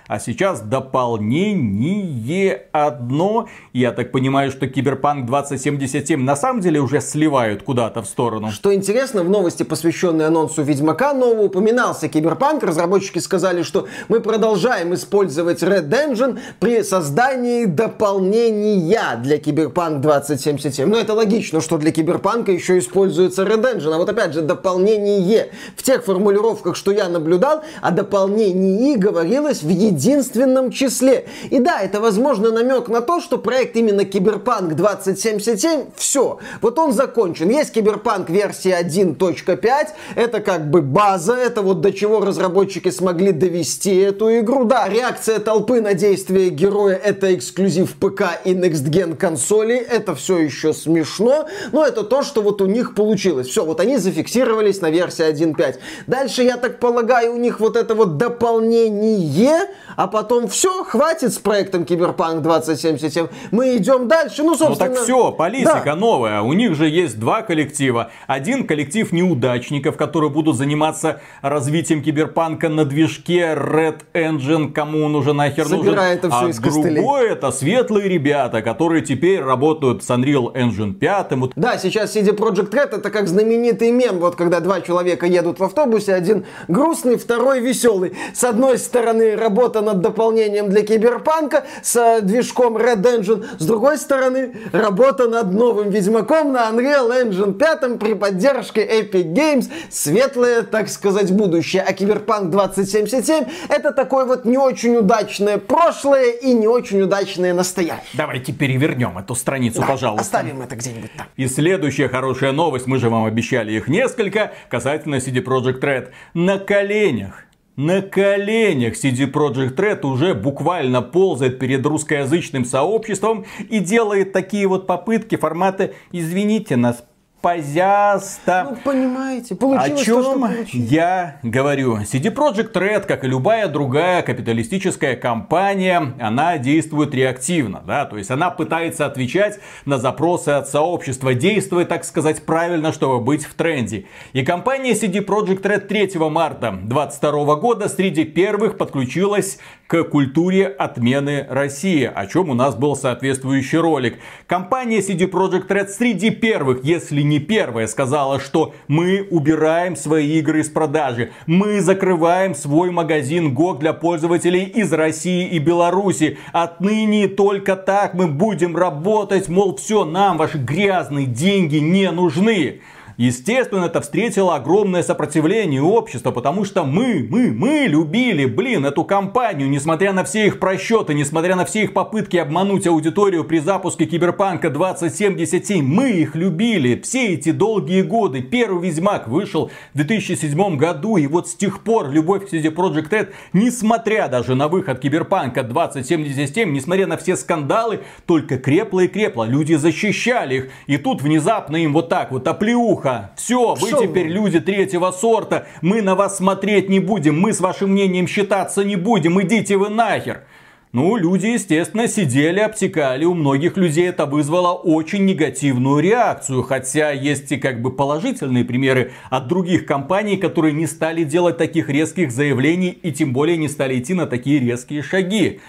а 0.08 0.18
сейчас 0.18 0.62
дополнение 0.62 2.62
одно. 2.72 3.46
Я 3.74 3.92
так 3.92 4.10
понимаю, 4.10 4.50
что 4.50 4.66
Киберпанк 4.66 5.26
2077 5.26 6.20
на 6.20 6.34
самом 6.34 6.62
деле 6.62 6.80
уже 6.80 7.00
сливают 7.00 7.62
куда-то 7.62 8.02
в 8.02 8.06
сторону. 8.06 8.50
Что 8.50 8.74
интересно, 8.74 9.22
в 9.22 9.28
новости, 9.28 9.62
посвященной 9.62 10.26
анонсу 10.26 10.62
Ведьмака 10.62 11.12
нового, 11.12 11.42
упоминался 11.42 12.08
Киберпанк. 12.08 12.62
Разработчики 12.62 13.18
сказали, 13.18 13.62
что 13.62 13.86
мы 14.08 14.20
продолжаем 14.20 14.94
использовать 14.94 15.62
Red 15.62 15.90
Engine 15.90 16.38
при 16.58 16.82
создании 16.82 17.66
дополнения 17.66 19.20
для 19.22 19.36
Киберпанк 19.36 20.00
2077. 20.00 20.88
Но 20.88 20.96
это 20.96 21.12
логично, 21.12 21.60
что 21.60 21.76
для 21.76 21.92
Киберпанка 21.92 22.50
еще 22.50 22.78
используется 22.78 23.42
Red 23.42 23.74
Engine. 23.74 23.92
А 23.92 23.98
вот 23.98 24.08
опять 24.08 24.32
же, 24.32 24.40
дополнение 24.40 25.50
в 25.76 25.82
тех 25.82 26.04
формулировках, 26.04 26.76
что 26.76 26.92
я 26.92 27.10
наблюдал, 27.10 27.62
о 27.82 27.90
дополнении 27.90 28.96
говорилось 28.96 29.62
в 29.62 29.68
едином 29.68 29.97
единственном 29.98 30.70
числе. 30.70 31.26
И 31.50 31.58
да, 31.58 31.80
это 31.80 32.00
возможно 32.00 32.50
намек 32.50 32.88
на 32.88 33.00
то, 33.00 33.20
что 33.20 33.38
проект 33.38 33.76
именно 33.76 34.04
Киберпанк 34.04 34.74
2077, 34.74 35.86
все, 35.96 36.38
вот 36.62 36.78
он 36.78 36.92
закончен. 36.92 37.50
Есть 37.50 37.72
Киберпанк 37.72 38.30
версия 38.30 38.78
1.5, 38.80 39.88
это 40.14 40.40
как 40.40 40.70
бы 40.70 40.82
база, 40.82 41.34
это 41.34 41.62
вот 41.62 41.80
до 41.80 41.92
чего 41.92 42.20
разработчики 42.20 42.90
смогли 42.90 43.32
довести 43.32 43.96
эту 43.96 44.38
игру. 44.38 44.64
Да, 44.64 44.88
реакция 44.88 45.40
толпы 45.40 45.80
на 45.80 45.94
действие 45.94 46.50
героя 46.50 46.94
это 46.94 47.34
эксклюзив 47.34 47.94
ПК 47.94 48.40
и 48.44 48.52
Next 48.54 48.88
Gen 48.88 49.16
консолей, 49.16 49.78
это 49.78 50.14
все 50.14 50.38
еще 50.38 50.72
смешно, 50.72 51.48
но 51.72 51.84
это 51.84 52.04
то, 52.04 52.22
что 52.22 52.42
вот 52.42 52.62
у 52.62 52.66
них 52.66 52.94
получилось. 52.94 53.48
Все, 53.48 53.64
вот 53.64 53.80
они 53.80 53.96
зафиксировались 53.96 54.80
на 54.80 54.90
версии 54.90 55.24
1.5. 55.24 55.76
Дальше, 56.06 56.42
я 56.42 56.56
так 56.56 56.78
полагаю, 56.78 57.34
у 57.34 57.36
них 57.36 57.58
вот 57.60 57.76
это 57.76 57.94
вот 57.94 58.16
дополнение 58.16 59.58
а 59.96 60.06
потом 60.06 60.48
все, 60.48 60.84
хватит 60.84 61.32
с 61.32 61.38
проектом 61.38 61.84
Киберпанк 61.84 62.42
2077, 62.42 63.28
мы 63.50 63.76
идем 63.76 64.08
дальше. 64.08 64.42
Ну, 64.42 64.54
собственно... 64.56 64.90
Ну 64.90 64.94
так 64.96 65.04
все, 65.04 65.32
политика 65.32 65.82
да. 65.84 65.96
новая. 65.96 66.42
У 66.42 66.52
них 66.52 66.74
же 66.74 66.88
есть 66.88 67.18
два 67.18 67.42
коллектива. 67.42 68.10
Один 68.26 68.66
коллектив 68.66 69.10
неудачников, 69.12 69.96
которые 69.96 70.30
будут 70.30 70.56
заниматься 70.56 71.20
развитием 71.42 72.02
Киберпанка 72.02 72.68
на 72.68 72.84
движке 72.84 73.54
Red 73.54 74.00
Engine, 74.14 74.72
кому 74.72 75.04
он 75.04 75.14
уже 75.14 75.32
нахер 75.32 75.66
Собирая 75.66 76.14
нужен. 76.14 76.18
это 76.18 76.30
все 76.30 76.46
а 76.46 76.48
из 76.48 76.60
костылей. 76.60 76.94
другой 76.96 77.28
это 77.30 77.50
светлые 77.50 78.08
ребята, 78.08 78.62
которые 78.62 79.02
теперь 79.02 79.40
работают 79.40 80.02
с 80.02 80.10
Unreal 80.10 80.54
Engine 80.54 80.94
5. 80.94 81.54
Да, 81.56 81.78
сейчас 81.78 82.16
CD 82.16 82.36
Project 82.36 82.70
Red 82.70 82.96
это 82.96 83.10
как 83.10 83.28
знаменитый 83.28 83.90
мем, 83.90 84.18
вот 84.18 84.36
когда 84.36 84.60
два 84.60 84.80
человека 84.80 85.26
едут 85.26 85.58
в 85.58 85.64
автобусе, 85.64 86.14
один 86.14 86.46
грустный, 86.68 87.16
второй 87.16 87.60
веселый. 87.60 88.14
С 88.34 88.44
одной 88.44 88.78
стороны 88.78 89.36
работа 89.36 89.77
работа 89.78 89.82
над 89.82 90.00
дополнением 90.00 90.68
для 90.70 90.82
Киберпанка 90.82 91.64
с 91.82 91.96
э, 91.96 92.20
движком 92.22 92.76
Red 92.76 93.02
Engine. 93.02 93.44
С 93.58 93.66
другой 93.66 93.98
стороны, 93.98 94.54
работа 94.72 95.28
над 95.28 95.52
новым 95.52 95.90
Ведьмаком 95.90 96.52
на 96.52 96.70
Unreal 96.70 97.10
Engine 97.10 97.54
5 97.54 97.98
при 97.98 98.14
поддержке 98.14 98.84
Epic 98.84 99.32
Games. 99.32 99.70
Светлое, 99.90 100.62
так 100.62 100.88
сказать, 100.88 101.32
будущее. 101.32 101.82
А 101.82 101.92
Киберпанк 101.92 102.50
2077 102.50 103.44
это 103.68 103.92
такое 103.92 104.24
вот 104.24 104.44
не 104.44 104.58
очень 104.58 104.96
удачное 104.96 105.58
прошлое 105.58 106.32
и 106.32 106.52
не 106.52 106.66
очень 106.66 107.00
удачное 107.02 107.54
настоящее. 107.54 108.02
Давайте 108.14 108.52
перевернем 108.52 109.18
эту 109.18 109.34
страницу, 109.34 109.80
да, 109.80 109.86
пожалуйста. 109.86 110.22
Оставим 110.22 110.62
это 110.62 110.76
где-нибудь 110.76 111.12
там. 111.16 111.26
И 111.36 111.46
следующая 111.46 112.08
хорошая 112.08 112.52
новость, 112.52 112.86
мы 112.86 112.98
же 112.98 113.08
вам 113.08 113.24
обещали 113.24 113.72
их 113.72 113.88
несколько, 113.88 114.52
касательно 114.68 115.16
CD 115.16 115.42
Projekt 115.42 115.80
Red. 115.80 116.08
На 116.34 116.58
коленях 116.58 117.47
на 117.78 118.02
коленях 118.02 118.94
CD 118.94 119.30
Projekt 119.30 119.76
Red 119.76 120.04
уже 120.04 120.34
буквально 120.34 121.00
ползает 121.00 121.60
перед 121.60 121.86
русскоязычным 121.86 122.64
сообществом 122.64 123.46
и 123.70 123.78
делает 123.78 124.32
такие 124.32 124.66
вот 124.66 124.88
попытки 124.88 125.36
формата 125.36 125.92
«Извините 126.10 126.74
нас, 126.74 127.04
позяста. 127.40 128.68
Ну, 128.70 128.76
понимаете, 128.82 129.54
получилось 129.54 130.00
О 130.00 130.04
чем 130.04 130.16
то, 130.16 130.22
что 130.22 130.40
получилось. 130.40 130.90
я 130.90 131.36
говорю? 131.42 131.98
CD 131.98 132.34
Projekt 132.34 132.72
Red, 132.72 133.06
как 133.06 133.24
и 133.24 133.28
любая 133.28 133.68
другая 133.68 134.22
капиталистическая 134.22 135.14
компания, 135.14 136.14
она 136.18 136.58
действует 136.58 137.14
реактивно, 137.14 137.82
да, 137.86 138.06
то 138.06 138.18
есть 138.18 138.30
она 138.30 138.50
пытается 138.50 139.06
отвечать 139.06 139.60
на 139.84 139.98
запросы 139.98 140.50
от 140.50 140.68
сообщества, 140.68 141.34
действуя, 141.34 141.84
так 141.84 142.04
сказать, 142.04 142.42
правильно, 142.44 142.92
чтобы 142.92 143.20
быть 143.20 143.44
в 143.44 143.54
тренде. 143.54 144.06
И 144.32 144.44
компания 144.44 144.92
CD 144.92 145.24
Projekt 145.24 145.62
Red 145.62 145.86
3 145.86 146.18
марта 146.30 146.72
2022 146.82 147.54
года 147.56 147.88
среди 147.88 148.24
первых 148.24 148.76
подключилась 148.78 149.58
к 149.86 150.04
культуре 150.04 150.66
отмены 150.66 151.46
России, 151.48 152.10
о 152.12 152.26
чем 152.26 152.50
у 152.50 152.54
нас 152.54 152.74
был 152.74 152.96
соответствующий 152.96 153.78
ролик. 153.78 154.18
Компания 154.46 154.98
CD 154.98 155.30
Projekt 155.30 155.68
Red 155.68 155.88
среди 155.88 156.30
первых, 156.30 156.84
если 156.84 157.22
не 157.28 157.38
первая, 157.38 157.86
сказала, 157.86 158.40
что 158.40 158.74
мы 158.88 159.26
убираем 159.30 159.96
свои 159.96 160.38
игры 160.38 160.60
из 160.60 160.68
продажи. 160.68 161.30
Мы 161.46 161.80
закрываем 161.80 162.54
свой 162.54 162.90
магазин 162.90 163.54
GOG 163.54 163.78
для 163.78 163.92
пользователей 163.92 164.64
из 164.64 164.92
России 164.92 165.48
и 165.48 165.58
Беларуси. 165.58 166.38
Отныне 166.52 167.28
только 167.28 167.76
так 167.76 168.14
мы 168.14 168.26
будем 168.26 168.76
работать, 168.76 169.48
мол, 169.48 169.76
все, 169.76 170.04
нам 170.04 170.36
ваши 170.38 170.58
грязные 170.58 171.26
деньги 171.26 171.76
не 171.76 172.10
нужны. 172.10 172.80
Естественно, 173.18 173.86
это 173.86 174.00
встретило 174.00 174.54
огромное 174.54 175.02
сопротивление 175.02 175.82
общества, 175.82 176.30
потому 176.30 176.64
что 176.64 176.84
мы, 176.84 177.26
мы, 177.28 177.50
мы 177.50 177.86
любили, 177.88 178.44
блин, 178.44 178.86
эту 178.86 179.02
компанию, 179.02 179.68
несмотря 179.68 180.12
на 180.12 180.22
все 180.22 180.46
их 180.46 180.60
просчеты, 180.60 181.14
несмотря 181.14 181.56
на 181.56 181.64
все 181.64 181.82
их 181.82 181.94
попытки 181.94 182.36
обмануть 182.36 182.86
аудиторию 182.86 183.42
при 183.42 183.58
запуске 183.58 184.06
Киберпанка 184.06 184.70
2077, 184.70 185.84
мы 185.84 186.10
их 186.10 186.36
любили 186.36 187.00
все 187.00 187.34
эти 187.34 187.50
долгие 187.50 188.02
годы. 188.02 188.40
Первый 188.40 188.88
Ведьмак 188.88 189.26
вышел 189.26 189.72
в 189.94 189.96
2007 189.96 190.76
году, 190.76 191.16
и 191.16 191.26
вот 191.26 191.48
с 191.48 191.56
тех 191.56 191.82
пор 191.82 192.10
любовь 192.10 192.48
к 192.48 192.52
CD 192.52 192.72
Projekt 192.72 193.10
Red, 193.10 193.30
несмотря 193.52 194.28
даже 194.28 194.54
на 194.54 194.68
выход 194.68 195.00
Киберпанка 195.00 195.64
2077, 195.64 196.72
несмотря 196.72 197.08
на 197.08 197.16
все 197.16 197.36
скандалы, 197.36 198.02
только 198.26 198.58
крепла 198.58 199.00
и 199.00 199.08
крепла. 199.08 199.42
Люди 199.42 199.74
защищали 199.74 200.54
их, 200.54 200.68
и 200.86 200.98
тут 200.98 201.20
внезапно 201.20 201.78
им 201.78 201.92
вот 201.92 202.08
так 202.08 202.30
вот 202.30 202.46
оплеуха 202.46 203.07
плохо. 203.08 203.30
Все, 203.36 203.74
вы 203.74 203.90
Шо? 203.90 204.02
теперь 204.02 204.26
люди 204.26 204.60
третьего 204.60 205.10
сорта. 205.10 205.66
Мы 205.82 206.02
на 206.02 206.14
вас 206.14 206.36
смотреть 206.36 206.88
не 206.88 207.00
будем. 207.00 207.40
Мы 207.40 207.52
с 207.52 207.60
вашим 207.60 207.90
мнением 207.90 208.26
считаться 208.26 208.84
не 208.84 208.96
будем. 208.96 209.40
Идите 209.42 209.76
вы 209.76 209.88
нахер. 209.88 210.44
Ну, 210.90 211.16
люди, 211.16 211.46
естественно, 211.46 212.08
сидели, 212.08 212.60
обтекали. 212.60 213.26
У 213.26 213.34
многих 213.34 213.76
людей 213.76 214.08
это 214.08 214.24
вызвало 214.24 214.72
очень 214.72 215.26
негативную 215.26 216.00
реакцию. 216.00 216.62
Хотя 216.62 217.10
есть 217.10 217.52
и 217.52 217.58
как 217.58 217.82
бы 217.82 217.94
положительные 217.94 218.64
примеры 218.64 219.12
от 219.28 219.48
других 219.48 219.84
компаний, 219.84 220.38
которые 220.38 220.72
не 220.72 220.86
стали 220.86 221.24
делать 221.24 221.58
таких 221.58 221.90
резких 221.90 222.32
заявлений 222.32 222.88
и 222.90 223.12
тем 223.12 223.34
более 223.34 223.58
не 223.58 223.68
стали 223.68 223.98
идти 223.98 224.14
на 224.14 224.26
такие 224.26 224.60
резкие 224.60 225.02
шаги. 225.02 225.60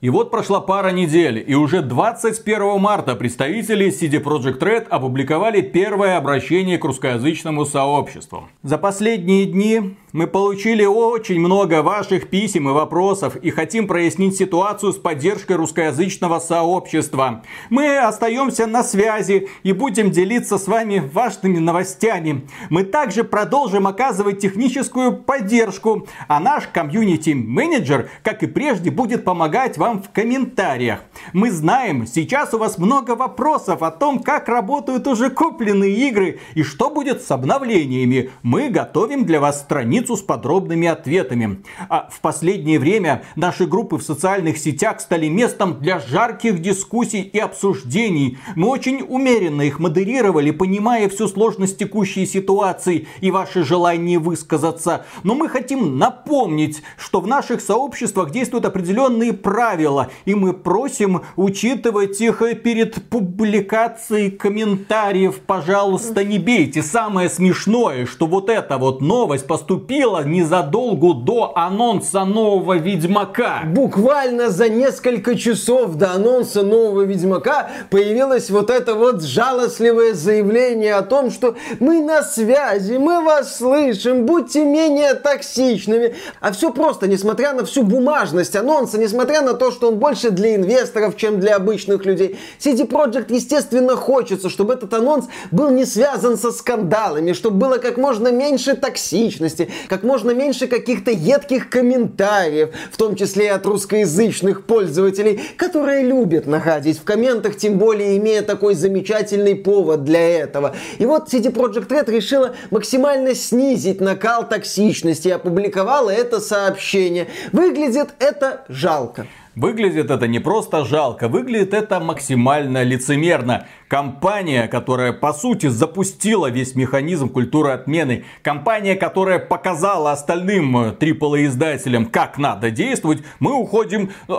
И 0.00 0.10
вот 0.10 0.30
прошла 0.30 0.60
пара 0.60 0.90
недель, 0.90 1.44
и 1.44 1.56
уже 1.56 1.82
21 1.82 2.78
марта 2.78 3.16
представители 3.16 3.88
CD 3.88 4.22
Projekt 4.22 4.60
Red 4.60 4.86
опубликовали 4.88 5.60
первое 5.60 6.16
обращение 6.16 6.78
к 6.78 6.84
русскоязычному 6.84 7.64
сообществу. 7.64 8.48
За 8.62 8.78
последние 8.78 9.46
дни 9.46 9.96
мы 10.12 10.28
получили 10.28 10.84
очень 10.84 11.40
много 11.40 11.82
ваших 11.82 12.30
писем 12.30 12.68
и 12.68 12.72
вопросов 12.72 13.34
и 13.36 13.50
хотим 13.50 13.88
прояснить 13.88 14.36
ситуацию 14.36 14.92
с 14.92 14.96
поддержкой 14.96 15.56
русскоязычного 15.56 16.38
сообщества. 16.38 17.42
Мы 17.68 17.98
остаемся 17.98 18.66
на 18.66 18.84
связи 18.84 19.48
и 19.64 19.72
будем 19.72 20.12
делиться 20.12 20.58
с 20.58 20.68
вами 20.68 21.10
важными 21.12 21.58
новостями. 21.58 22.46
Мы 22.70 22.84
также 22.84 23.24
продолжим 23.24 23.88
оказывать 23.88 24.38
техническую 24.38 25.12
поддержку, 25.12 26.06
а 26.28 26.38
наш 26.38 26.68
комьюнити-менеджер, 26.68 28.08
как 28.22 28.44
и 28.44 28.46
прежде, 28.46 28.92
будет 28.92 29.24
помогать 29.24 29.76
вам 29.76 29.87
в 29.96 30.10
комментариях. 30.10 31.00
Мы 31.32 31.50
знаем, 31.50 32.06
сейчас 32.06 32.54
у 32.54 32.58
вас 32.58 32.78
много 32.78 33.12
вопросов 33.16 33.82
о 33.82 33.90
том, 33.90 34.20
как 34.20 34.48
работают 34.48 35.06
уже 35.06 35.30
купленные 35.30 35.92
игры 36.08 36.40
и 36.54 36.62
что 36.62 36.90
будет 36.90 37.22
с 37.22 37.30
обновлениями. 37.30 38.30
Мы 38.42 38.68
готовим 38.68 39.24
для 39.24 39.40
вас 39.40 39.60
страницу 39.60 40.16
с 40.16 40.22
подробными 40.22 40.86
ответами. 40.86 41.62
А 41.88 42.08
в 42.12 42.20
последнее 42.20 42.78
время 42.78 43.22
наши 43.36 43.66
группы 43.66 43.96
в 43.96 44.02
социальных 44.02 44.58
сетях 44.58 45.00
стали 45.00 45.28
местом 45.28 45.80
для 45.80 45.98
жарких 45.98 46.60
дискуссий 46.60 47.22
и 47.22 47.38
обсуждений. 47.38 48.38
Мы 48.54 48.68
очень 48.68 49.04
умеренно 49.08 49.62
их 49.62 49.78
модерировали, 49.78 50.50
понимая 50.50 51.08
всю 51.08 51.28
сложность 51.28 51.78
текущей 51.78 52.26
ситуации 52.26 53.06
и 53.20 53.30
ваше 53.30 53.64
желание 53.64 54.18
высказаться. 54.18 55.06
Но 55.22 55.34
мы 55.34 55.48
хотим 55.48 55.98
напомнить, 55.98 56.82
что 56.98 57.20
в 57.20 57.26
наших 57.26 57.60
сообществах 57.60 58.30
действуют 58.30 58.64
определенные 58.66 59.32
правила, 59.32 59.77
и 60.24 60.34
мы 60.34 60.52
просим 60.52 61.22
учитывать 61.36 62.20
их 62.20 62.42
перед 62.62 63.08
публикацией 63.08 64.30
комментариев. 64.30 65.40
Пожалуйста, 65.46 66.24
не 66.24 66.38
бейте. 66.38 66.82
Самое 66.82 67.28
смешное, 67.28 68.06
что 68.06 68.26
вот 68.26 68.48
эта 68.48 68.78
вот 68.78 69.00
новость 69.00 69.46
поступила 69.46 70.24
незадолго 70.24 71.14
до 71.14 71.52
анонса 71.56 72.24
нового 72.24 72.76
Ведьмака. 72.76 73.62
Буквально 73.66 74.50
за 74.50 74.68
несколько 74.68 75.36
часов 75.36 75.94
до 75.94 76.12
анонса 76.12 76.62
нового 76.62 77.02
Ведьмака 77.02 77.70
появилось 77.90 78.50
вот 78.50 78.70
это 78.70 78.94
вот 78.94 79.22
жалостливое 79.22 80.14
заявление 80.14 80.94
о 80.94 81.02
том, 81.02 81.30
что 81.30 81.56
мы 81.80 82.00
на 82.00 82.22
связи, 82.22 82.96
мы 82.96 83.22
вас 83.22 83.58
слышим, 83.58 84.26
будьте 84.26 84.64
менее 84.64 85.14
токсичными. 85.14 86.14
А 86.40 86.52
все 86.52 86.72
просто, 86.72 87.06
несмотря 87.06 87.52
на 87.52 87.64
всю 87.64 87.82
бумажность 87.82 88.56
анонса, 88.56 88.98
несмотря 88.98 89.42
на 89.42 89.54
то, 89.54 89.67
что 89.70 89.88
он 89.88 89.98
больше 89.98 90.30
для 90.30 90.56
инвесторов, 90.56 91.16
чем 91.16 91.40
для 91.40 91.56
обычных 91.56 92.04
людей, 92.04 92.38
CD 92.58 92.86
Projekt, 92.88 93.32
естественно, 93.32 93.96
хочется, 93.96 94.48
чтобы 94.48 94.74
этот 94.74 94.92
анонс 94.94 95.26
был 95.50 95.70
не 95.70 95.84
связан 95.84 96.36
со 96.36 96.52
скандалами, 96.52 97.32
чтобы 97.32 97.56
было 97.56 97.78
как 97.78 97.96
можно 97.96 98.28
меньше 98.28 98.74
токсичности, 98.74 99.70
как 99.88 100.02
можно 100.02 100.32
меньше 100.32 100.66
каких-то 100.66 101.10
едких 101.10 101.70
комментариев, 101.70 102.70
в 102.92 102.96
том 102.96 103.16
числе 103.16 103.52
от 103.52 103.66
русскоязычных 103.66 104.64
пользователей, 104.64 105.40
которые 105.56 106.02
любят 106.02 106.46
находить 106.46 106.98
в 106.98 107.04
комментах, 107.04 107.56
тем 107.56 107.78
более 107.78 108.16
имея 108.18 108.42
такой 108.42 108.74
замечательный 108.74 109.54
повод 109.54 110.04
для 110.04 110.40
этого. 110.40 110.74
И 110.98 111.06
вот 111.06 111.32
CD 111.32 111.52
Projekt 111.52 111.88
Red 111.88 112.10
решила 112.10 112.54
максимально 112.70 113.34
снизить 113.34 114.00
накал 114.00 114.48
токсичности 114.48 115.28
и 115.28 115.32
опубликовала 115.32 116.10
это 116.10 116.40
сообщение. 116.40 117.28
Выглядит 117.52 118.08
это 118.18 118.64
жалко. 118.68 119.26
Выглядит 119.58 120.08
это 120.08 120.28
не 120.28 120.38
просто 120.38 120.84
жалко, 120.84 121.26
выглядит 121.26 121.74
это 121.74 121.98
максимально 121.98 122.84
лицемерно. 122.84 123.66
Компания, 123.88 124.68
которая 124.68 125.12
по 125.12 125.32
сути 125.32 125.66
запустила 125.66 126.48
весь 126.48 126.76
механизм 126.76 127.28
культуры 127.28 127.70
отмены. 127.70 128.24
Компания, 128.42 128.94
которая 128.94 129.40
показала 129.40 130.12
остальным 130.12 130.76
AAA 130.76 131.46
издателям, 131.46 132.06
как 132.06 132.38
надо 132.38 132.70
действовать. 132.70 133.24
Мы 133.40 133.52
уходим. 133.52 134.12
Э, 134.28 134.34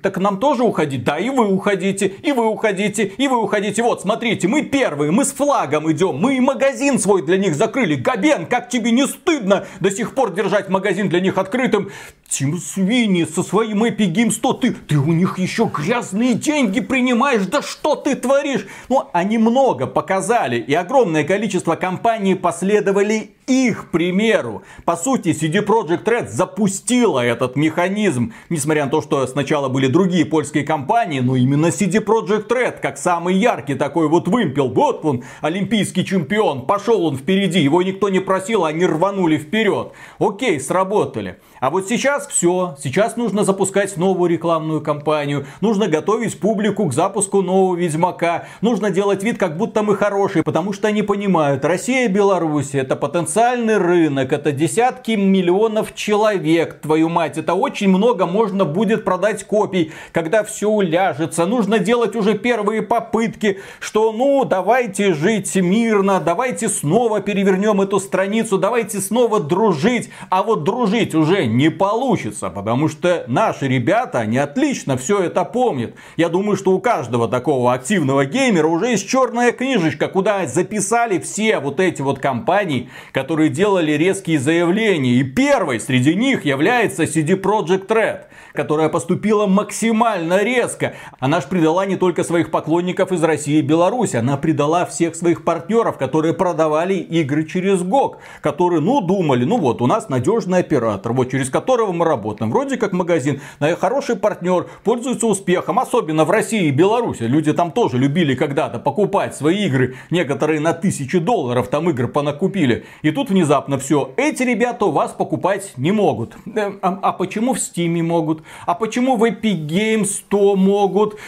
так 0.00 0.18
нам 0.18 0.38
тоже 0.38 0.62
уходить? 0.62 1.02
Да, 1.02 1.18
и 1.18 1.30
вы 1.30 1.46
уходите, 1.48 2.06
и 2.06 2.30
вы 2.30 2.46
уходите, 2.46 3.06
и 3.06 3.26
вы 3.26 3.42
уходите. 3.42 3.82
Вот, 3.82 4.02
смотрите, 4.02 4.46
мы 4.46 4.62
первые, 4.62 5.10
мы 5.10 5.24
с 5.24 5.32
флагом 5.32 5.90
идем. 5.90 6.16
Мы 6.16 6.36
и 6.36 6.40
магазин 6.40 7.00
свой 7.00 7.22
для 7.22 7.38
них 7.38 7.56
закрыли. 7.56 7.96
Габен, 7.96 8.46
как 8.46 8.68
тебе 8.68 8.92
не 8.92 9.08
стыдно 9.08 9.66
до 9.80 9.90
сих 9.90 10.14
пор 10.14 10.32
держать 10.32 10.68
магазин 10.68 11.08
для 11.08 11.20
них 11.20 11.38
открытым? 11.38 11.90
Тим 12.28 12.58
Свини 12.58 13.24
со 13.24 13.42
своим 13.42 13.84
Epic 13.84 14.12
Games 14.12 14.43
что 14.44 14.52
ты, 14.52 14.72
ты 14.72 14.98
у 14.98 15.10
них 15.14 15.38
еще 15.38 15.70
грязные 15.74 16.34
деньги 16.34 16.80
принимаешь, 16.80 17.46
да 17.46 17.62
что 17.62 17.96
ты 17.96 18.14
творишь? 18.14 18.66
Ну, 18.90 19.08
они 19.14 19.38
много 19.38 19.86
показали, 19.86 20.58
и 20.58 20.74
огромное 20.74 21.24
количество 21.24 21.76
компаний 21.76 22.34
последовали 22.34 23.30
их 23.46 23.90
примеру. 23.90 24.62
По 24.84 24.96
сути, 24.96 25.28
CD 25.28 25.64
Projekt 25.64 26.04
Red 26.04 26.28
запустила 26.28 27.20
этот 27.20 27.56
механизм. 27.56 28.32
Несмотря 28.48 28.84
на 28.84 28.90
то, 28.90 29.02
что 29.02 29.26
сначала 29.26 29.68
были 29.68 29.86
другие 29.86 30.24
польские 30.24 30.64
компании, 30.64 31.20
но 31.20 31.36
именно 31.36 31.66
CD 31.66 32.04
Projekt 32.04 32.48
Red, 32.48 32.80
как 32.80 32.98
самый 32.98 33.36
яркий 33.36 33.74
такой 33.74 34.08
вот 34.08 34.28
вымпел. 34.28 34.68
Вот 34.68 35.04
он, 35.04 35.24
олимпийский 35.40 36.04
чемпион, 36.04 36.66
пошел 36.66 37.04
он 37.04 37.16
впереди, 37.16 37.60
его 37.60 37.82
никто 37.82 38.08
не 38.08 38.20
просил, 38.20 38.64
они 38.64 38.86
рванули 38.86 39.38
вперед. 39.38 39.92
Окей, 40.18 40.60
сработали. 40.60 41.38
А 41.60 41.70
вот 41.70 41.88
сейчас 41.88 42.26
все, 42.26 42.76
сейчас 42.78 43.16
нужно 43.16 43.44
запускать 43.44 43.96
новую 43.96 44.30
рекламную 44.30 44.80
кампанию, 44.80 45.46
нужно 45.60 45.88
готовить 45.88 46.38
публику 46.38 46.86
к 46.86 46.92
запуску 46.92 47.40
нового 47.42 47.74
Ведьмака, 47.74 48.46
нужно 48.60 48.90
делать 48.90 49.22
вид, 49.22 49.38
как 49.38 49.56
будто 49.56 49.82
мы 49.82 49.96
хорошие, 49.96 50.42
потому 50.42 50.72
что 50.72 50.88
они 50.88 51.02
понимают, 51.02 51.64
Россия 51.64 52.04
и 52.04 52.12
Беларусь 52.12 52.74
это 52.74 52.96
потенциальный 53.34 53.78
рынок, 53.78 54.32
это 54.32 54.52
десятки 54.52 55.12
миллионов 55.12 55.92
человек, 55.94 56.78
твою 56.80 57.08
мать, 57.08 57.36
это 57.36 57.54
очень 57.54 57.88
много 57.88 58.26
можно 58.26 58.64
будет 58.64 59.04
продать 59.04 59.42
копий, 59.42 59.90
когда 60.12 60.44
все 60.44 60.68
уляжется, 60.68 61.44
нужно 61.44 61.80
делать 61.80 62.14
уже 62.14 62.38
первые 62.38 62.82
попытки, 62.82 63.58
что 63.80 64.12
ну 64.12 64.44
давайте 64.44 65.14
жить 65.14 65.52
мирно, 65.56 66.20
давайте 66.24 66.68
снова 66.68 67.20
перевернем 67.20 67.80
эту 67.80 67.98
страницу, 67.98 68.56
давайте 68.56 69.00
снова 69.00 69.40
дружить, 69.40 70.10
а 70.30 70.44
вот 70.44 70.62
дружить 70.62 71.16
уже 71.16 71.46
не 71.46 71.70
получится, 71.70 72.50
потому 72.50 72.88
что 72.88 73.24
наши 73.26 73.66
ребята, 73.66 74.20
они 74.20 74.38
отлично 74.38 74.96
все 74.96 75.18
это 75.18 75.44
помнят. 75.44 75.94
Я 76.16 76.28
думаю, 76.28 76.56
что 76.56 76.70
у 76.70 76.78
каждого 76.78 77.26
такого 77.26 77.72
активного 77.72 78.26
геймера 78.26 78.68
уже 78.68 78.90
есть 78.90 79.08
черная 79.08 79.50
книжечка, 79.50 80.06
куда 80.06 80.46
записали 80.46 81.18
все 81.18 81.58
вот 81.58 81.80
эти 81.80 82.00
вот 82.00 82.20
компании, 82.20 82.90
которые 83.10 83.23
делали 83.48 83.92
резкие 83.92 84.38
заявления. 84.38 85.14
И 85.14 85.24
первой 85.24 85.80
среди 85.80 86.14
них 86.14 86.44
является 86.44 87.04
CD 87.04 87.40
Projekt 87.40 87.88
Red 87.88 88.24
которая 88.54 88.88
поступила 88.88 89.46
максимально 89.46 90.42
резко. 90.42 90.94
Она 91.18 91.40
ж 91.40 91.44
предала 91.44 91.84
не 91.86 91.96
только 91.96 92.22
своих 92.22 92.52
поклонников 92.52 93.10
из 93.10 93.22
России 93.22 93.58
и 93.58 93.62
Беларуси, 93.62 94.16
она 94.16 94.36
предала 94.36 94.86
всех 94.86 95.16
своих 95.16 95.44
партнеров, 95.44 95.98
которые 95.98 96.34
продавали 96.34 96.94
игры 96.94 97.44
через 97.44 97.82
ГОК, 97.82 98.18
которые, 98.40 98.80
ну, 98.80 99.00
думали, 99.00 99.44
ну 99.44 99.58
вот, 99.58 99.82
у 99.82 99.86
нас 99.86 100.08
надежный 100.08 100.60
оператор, 100.60 101.12
вот 101.12 101.30
через 101.32 101.50
которого 101.50 101.90
мы 101.92 102.04
работаем, 102.04 102.52
вроде 102.52 102.76
как 102.76 102.92
магазин, 102.92 103.40
хороший 103.80 104.14
партнер, 104.14 104.68
пользуется 104.84 105.26
успехом, 105.26 105.80
особенно 105.80 106.24
в 106.24 106.30
России 106.30 106.68
и 106.68 106.70
Беларуси. 106.70 107.24
Люди 107.24 107.52
там 107.52 107.72
тоже 107.72 107.98
любили 107.98 108.36
когда-то 108.36 108.78
покупать 108.78 109.34
свои 109.34 109.66
игры, 109.66 109.96
некоторые 110.10 110.60
на 110.60 110.74
тысячи 110.74 111.18
долларов 111.18 111.66
там 111.68 111.90
игр 111.90 112.06
понакупили. 112.06 112.84
И 113.02 113.10
тут 113.10 113.30
внезапно 113.30 113.78
все, 113.78 114.12
эти 114.16 114.44
ребята 114.44 114.84
у 114.84 114.92
вас 114.92 115.10
покупать 115.10 115.72
не 115.76 115.90
могут. 115.90 116.36
Э, 116.54 116.72
а, 116.82 117.00
а 117.02 117.12
почему 117.12 117.54
в 117.54 117.58
Стиме 117.58 118.02
могут? 118.02 118.43
А 118.66 118.74
почему 118.74 119.16
в 119.16 119.24
Epic 119.24 119.66
Games 119.66 120.06
100 120.06 120.56
могут? 120.56 121.18